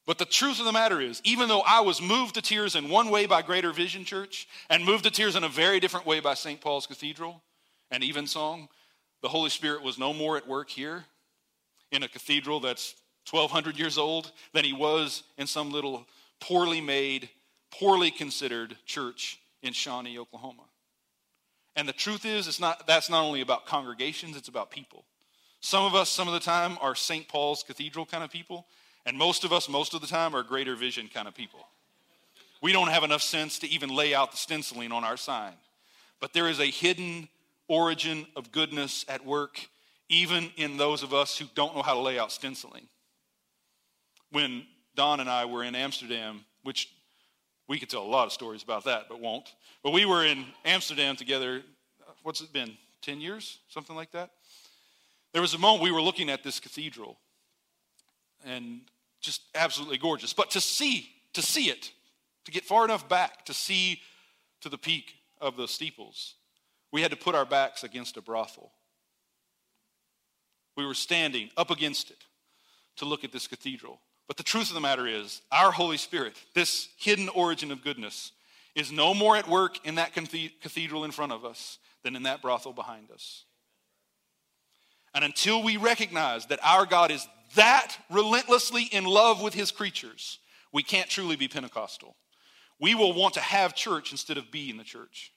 But 0.07 0.19
the 0.19 0.25
truth 0.25 0.59
of 0.59 0.65
the 0.65 0.73
matter 0.73 1.01
is, 1.01 1.21
even 1.25 1.49
though 1.49 1.61
I 1.61 1.81
was 1.81 2.01
moved 2.01 2.35
to 2.35 2.43
tears 2.43 2.75
in 2.75 2.89
one 2.89 3.11
way 3.11 3.27
by 3.27 3.43
Greater 3.43 3.73
Vision 3.73 4.05
Church 4.05 4.49
and 4.71 4.85
moved 4.85 5.05
to 5.05 5.11
tears 5.11 5.37
in 5.37 5.45
a 5.45 5.49
very 5.49 5.79
different 5.81 6.07
way 6.07 6.21
by 6.21 6.35
St. 6.35 6.61
Paul's 6.61 6.87
Cathedral 6.87 7.43
and 7.91 8.03
Evensong, 8.03 8.69
the 9.23 9.29
Holy 9.29 9.51
Spirit 9.51 9.83
was 9.83 9.99
no 9.99 10.15
more 10.15 10.37
at 10.39 10.49
work 10.49 10.71
here 10.71 11.05
in 11.93 12.03
a 12.03 12.09
cathedral 12.09 12.61
that's 12.61 12.95
1,200 13.31 13.79
years 13.79 13.99
old 13.99 14.33
than 14.55 14.65
he 14.65 14.73
was 14.73 15.23
in 15.37 15.47
some 15.47 15.71
little 15.71 16.07
poorly 16.41 16.81
made, 16.81 17.29
poorly 17.71 18.11
considered 18.11 18.77
church 18.87 19.40
in 19.63 19.73
Shawnee, 19.73 20.19
Oklahoma. 20.19 20.65
And 21.77 21.89
the 21.89 21.93
truth 21.93 22.25
is, 22.25 22.49
it's 22.49 22.61
not, 22.61 22.87
that's 22.87 23.09
not 23.09 23.23
only 23.23 23.41
about 23.41 23.67
congregations, 23.67 24.37
it's 24.37 24.49
about 24.49 24.71
people. 24.71 25.05
Some 25.61 25.85
of 25.85 25.95
us, 25.95 26.09
some 26.09 26.27
of 26.27 26.35
the 26.35 26.41
time, 26.41 26.79
are 26.81 26.95
St. 26.95 27.29
Paul's 27.29 27.63
Cathedral 27.63 28.07
kind 28.07 28.25
of 28.25 28.31
people, 28.31 28.67
And 29.07 29.17
most 29.17 29.45
of 29.45 29.53
us, 29.53 29.69
most 29.69 29.95
of 29.95 30.01
the 30.01 30.07
time, 30.07 30.35
are 30.35 30.43
greater 30.43 30.77
vision 30.77 31.09
kind 31.13 31.27
of 31.27 31.35
people. 31.35 31.67
We 32.63 32.73
don't 32.73 32.89
have 32.89 33.05
enough 33.05 33.23
sense 33.23 33.59
to 33.61 33.69
even 33.69 33.89
lay 33.89 34.15
out 34.15 34.33
the 34.33 34.37
stenciling 34.37 34.93
on 34.93 35.05
our 35.05 35.17
sign. 35.17 35.55
But 36.21 36.35
there 36.35 36.49
is 36.49 36.61
a 36.61 36.67
hidden 36.67 37.29
origin 37.69 38.27
of 38.37 38.53
goodness 38.53 39.05
at 39.09 39.25
work, 39.25 39.69
even 40.09 40.51
in 40.57 40.77
those 40.77 41.03
of 41.03 41.15
us 41.15 41.39
who 41.39 41.47
don't 41.55 41.75
know 41.75 41.83
how 41.83 41.95
to 41.95 42.01
lay 42.01 42.19
out 42.19 42.31
stenciling. 42.31 42.89
When 44.31 44.67
Don 44.95 45.21
and 45.21 45.31
I 45.31 45.47
were 45.47 45.65
in 45.65 45.75
Amsterdam, 45.75 46.45
which 46.63 46.93
we 47.71 47.79
could 47.79 47.89
tell 47.89 48.03
a 48.03 48.13
lot 48.13 48.27
of 48.27 48.33
stories 48.33 48.65
about 48.65 48.83
that, 48.87 49.05
but 49.09 49.21
won't. 49.21 49.55
But 49.85 49.93
we 49.93 50.05
were 50.05 50.27
in 50.27 50.45
Amsterdam 50.65 51.15
together, 51.15 51.63
uh, 52.03 52.11
what's 52.25 52.41
it 52.41 52.53
been, 52.53 52.77
10 53.03 53.21
years? 53.21 53.61
Something 53.69 53.95
like 53.95 54.11
that? 54.11 54.31
There 55.33 55.41
was 55.41 55.55
a 55.55 55.59
moment 55.59 55.85
we 55.85 55.93
were 55.93 56.03
looking 56.03 56.31
at 56.31 56.43
this 56.43 56.59
cathedral, 56.59 57.17
and 58.45 58.81
just 59.21 59.43
absolutely 59.55 59.99
gorgeous. 59.99 60.33
But 60.33 60.51
to 60.51 60.61
see, 60.61 61.11
to 61.35 61.43
see 61.43 61.71
it, 61.71 61.93
to 62.45 62.51
get 62.51 62.65
far 62.65 62.85
enough 62.85 63.09
back 63.09 63.45
to 63.45 63.55
see 63.55 64.01
to 64.63 64.69
the 64.69 64.77
peak 64.77 65.15
of 65.41 65.57
the 65.57 65.69
steeples, 65.69 66.35
we 66.91 67.03
had 67.03 67.13
to 67.13 67.17
put 67.17 67.37
our 67.37 67.47
backs 67.47 67.85
against 67.85 68.17
a 68.17 68.21
brothel. 68.21 68.73
We 70.77 70.85
were 70.85 70.95
standing 70.95 71.51
up 71.57 71.71
against 71.71 72.11
it 72.11 72.25
to 72.97 73.05
look 73.05 73.23
at 73.23 73.31
this 73.31 73.47
cathedral. 73.47 74.01
But 74.31 74.37
the 74.37 74.45
truth 74.45 74.69
of 74.69 74.75
the 74.75 74.81
matter 74.81 75.09
is, 75.09 75.43
our 75.51 75.73
Holy 75.73 75.97
Spirit, 75.97 76.37
this 76.55 76.89
hidden 76.97 77.29
origin 77.31 77.73
of 77.73 77.83
goodness, 77.83 78.31
is 78.77 78.93
no 78.93 79.13
more 79.13 79.37
at 79.37 79.49
work 79.49 79.85
in 79.85 79.97
that 79.97 80.13
cathedral 80.13 81.05
in 81.05 81.11
front 81.11 81.33
of 81.33 81.45
us 81.45 81.79
than 82.05 82.15
in 82.15 82.23
that 82.23 82.41
brothel 82.41 82.73
behind 82.73 83.11
us. 83.11 83.45
And 85.17 85.25
until 85.25 85.65
we 85.65 85.77
recognize 85.79 86.47
that 86.47 86.61
our 86.63 86.87
God 86.87 87.11
is 87.11 87.27
that 87.57 87.97
relentlessly 88.09 88.85
in 88.85 89.03
love 89.03 89.43
with 89.43 89.53
his 89.53 89.73
creatures, 89.73 90.39
we 90.73 90.85
can't 90.85 91.11
truly 91.11 91.35
be 91.35 91.49
Pentecostal. 91.49 92.15
We 92.79 92.95
will 92.95 93.13
want 93.13 93.35
to 93.35 93.41
have 93.41 93.75
church 93.75 94.13
instead 94.13 94.39
of 94.39 94.53
be 94.53 94.71
in 94.71 94.77
the 94.77 94.85
church. 94.85 95.33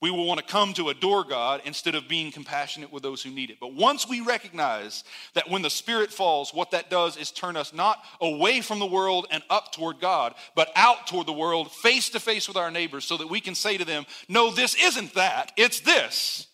We 0.00 0.10
will 0.10 0.24
want 0.24 0.40
to 0.40 0.46
come 0.46 0.72
to 0.74 0.88
adore 0.88 1.24
God 1.24 1.60
instead 1.66 1.94
of 1.94 2.08
being 2.08 2.32
compassionate 2.32 2.90
with 2.90 3.02
those 3.02 3.22
who 3.22 3.30
need 3.30 3.50
it. 3.50 3.58
But 3.60 3.74
once 3.74 4.08
we 4.08 4.22
recognize 4.22 5.04
that 5.34 5.50
when 5.50 5.60
the 5.60 5.68
Spirit 5.68 6.10
falls, 6.10 6.54
what 6.54 6.70
that 6.70 6.88
does 6.88 7.18
is 7.18 7.30
turn 7.30 7.54
us 7.54 7.74
not 7.74 8.02
away 8.18 8.62
from 8.62 8.78
the 8.78 8.86
world 8.86 9.26
and 9.30 9.42
up 9.50 9.72
toward 9.72 10.00
God, 10.00 10.34
but 10.56 10.70
out 10.74 11.06
toward 11.06 11.26
the 11.26 11.34
world, 11.34 11.70
face 11.70 12.08
to 12.10 12.20
face 12.20 12.48
with 12.48 12.56
our 12.56 12.70
neighbors, 12.70 13.04
so 13.04 13.18
that 13.18 13.28
we 13.28 13.40
can 13.40 13.54
say 13.54 13.76
to 13.76 13.84
them, 13.84 14.06
No, 14.26 14.50
this 14.50 14.74
isn't 14.74 15.14
that, 15.14 15.52
it's 15.56 15.80
this. 15.80 16.46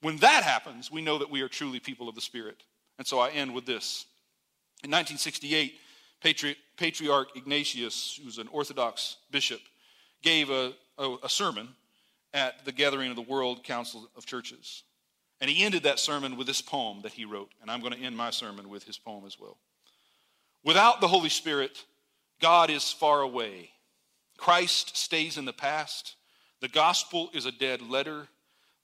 When 0.00 0.16
that 0.18 0.42
happens, 0.42 0.90
we 0.90 1.02
know 1.02 1.18
that 1.18 1.30
we 1.30 1.42
are 1.42 1.48
truly 1.48 1.78
people 1.78 2.08
of 2.08 2.16
the 2.16 2.20
Spirit. 2.20 2.64
And 2.98 3.06
so 3.06 3.20
I 3.20 3.30
end 3.30 3.54
with 3.54 3.64
this. 3.64 4.06
In 4.82 4.90
1968, 4.90 5.74
Patri- 6.20 6.56
Patriarch 6.76 7.36
Ignatius, 7.36 8.18
who's 8.22 8.38
an 8.38 8.48
Orthodox 8.48 9.16
bishop, 9.30 9.60
gave 10.22 10.50
a, 10.50 10.72
a, 10.98 11.16
a 11.22 11.28
sermon 11.28 11.68
at 12.34 12.64
the 12.64 12.72
gathering 12.72 13.10
of 13.10 13.16
the 13.16 13.22
World 13.22 13.64
Council 13.64 14.08
of 14.16 14.26
Churches. 14.26 14.82
And 15.40 15.48
he 15.48 15.64
ended 15.64 15.84
that 15.84 15.98
sermon 15.98 16.36
with 16.36 16.46
this 16.46 16.60
poem 16.60 17.02
that 17.02 17.12
he 17.12 17.24
wrote. 17.24 17.52
And 17.62 17.70
I'm 17.70 17.80
going 17.80 17.92
to 17.92 18.02
end 18.02 18.16
my 18.16 18.30
sermon 18.30 18.68
with 18.68 18.84
his 18.84 18.98
poem 18.98 19.24
as 19.26 19.38
well. 19.38 19.56
Without 20.64 21.00
the 21.00 21.08
Holy 21.08 21.28
Spirit, 21.28 21.84
God 22.40 22.70
is 22.70 22.92
far 22.92 23.22
away. 23.22 23.70
Christ 24.36 24.96
stays 24.96 25.38
in 25.38 25.44
the 25.44 25.52
past. 25.52 26.16
The 26.60 26.68
gospel 26.68 27.30
is 27.32 27.46
a 27.46 27.52
dead 27.52 27.82
letter. 27.82 28.28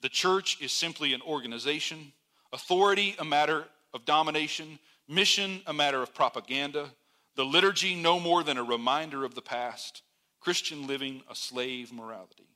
The 0.00 0.08
church 0.08 0.58
is 0.60 0.72
simply 0.72 1.12
an 1.12 1.22
organization. 1.22 2.12
Authority, 2.52 3.16
a 3.18 3.24
matter 3.24 3.64
of 3.92 4.04
domination. 4.04 4.78
Mission, 5.08 5.60
a 5.66 5.72
matter 5.72 6.02
of 6.02 6.14
propaganda. 6.14 6.90
The 7.36 7.44
liturgy, 7.44 7.96
no 7.96 8.20
more 8.20 8.44
than 8.44 8.58
a 8.58 8.64
reminder 8.64 9.24
of 9.24 9.34
the 9.34 9.42
past. 9.42 10.02
Christian 10.40 10.86
living, 10.86 11.22
a 11.28 11.34
slave 11.34 11.92
morality 11.92 12.46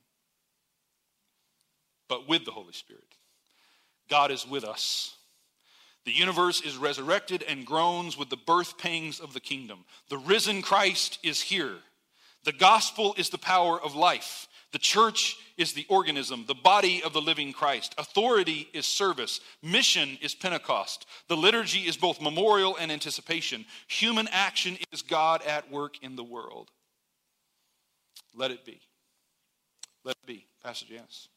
but 2.09 2.27
with 2.27 2.43
the 2.43 2.51
Holy 2.51 2.73
Spirit. 2.73 3.03
God 4.09 4.31
is 4.31 4.45
with 4.45 4.65
us. 4.65 5.15
The 6.05 6.11
universe 6.11 6.61
is 6.61 6.75
resurrected 6.75 7.43
and 7.43 7.65
groans 7.65 8.17
with 8.17 8.29
the 8.29 8.37
birth 8.37 8.77
pangs 8.77 9.19
of 9.19 9.33
the 9.33 9.39
kingdom. 9.39 9.85
The 10.09 10.17
risen 10.17 10.61
Christ 10.61 11.19
is 11.23 11.41
here. 11.41 11.75
The 12.45 12.51
gospel 12.51 13.13
is 13.17 13.29
the 13.29 13.37
power 13.37 13.79
of 13.79 13.95
life. 13.95 14.47
The 14.71 14.79
church 14.79 15.37
is 15.57 15.73
the 15.73 15.85
organism, 15.89 16.45
the 16.47 16.53
body 16.53 17.01
of 17.03 17.11
the 17.11 17.21
living 17.21 17.53
Christ. 17.53 17.95
Authority 17.97 18.69
is 18.71 18.85
service. 18.85 19.41
Mission 19.63 20.17
is 20.21 20.35
Pentecost. 20.35 21.05
The 21.27 21.37
liturgy 21.37 21.81
is 21.81 21.97
both 21.97 22.21
memorial 22.21 22.77
and 22.77 22.91
anticipation. 22.91 23.65
Human 23.87 24.27
action 24.31 24.77
is 24.91 25.01
God 25.01 25.41
at 25.43 25.71
work 25.71 26.03
in 26.03 26.15
the 26.15 26.23
world. 26.23 26.69
Let 28.35 28.51
it 28.51 28.63
be. 28.63 28.79
Let 30.03 30.15
it 30.21 30.27
be. 30.27 30.45
Pastor 30.63 30.85
Janice. 30.85 31.29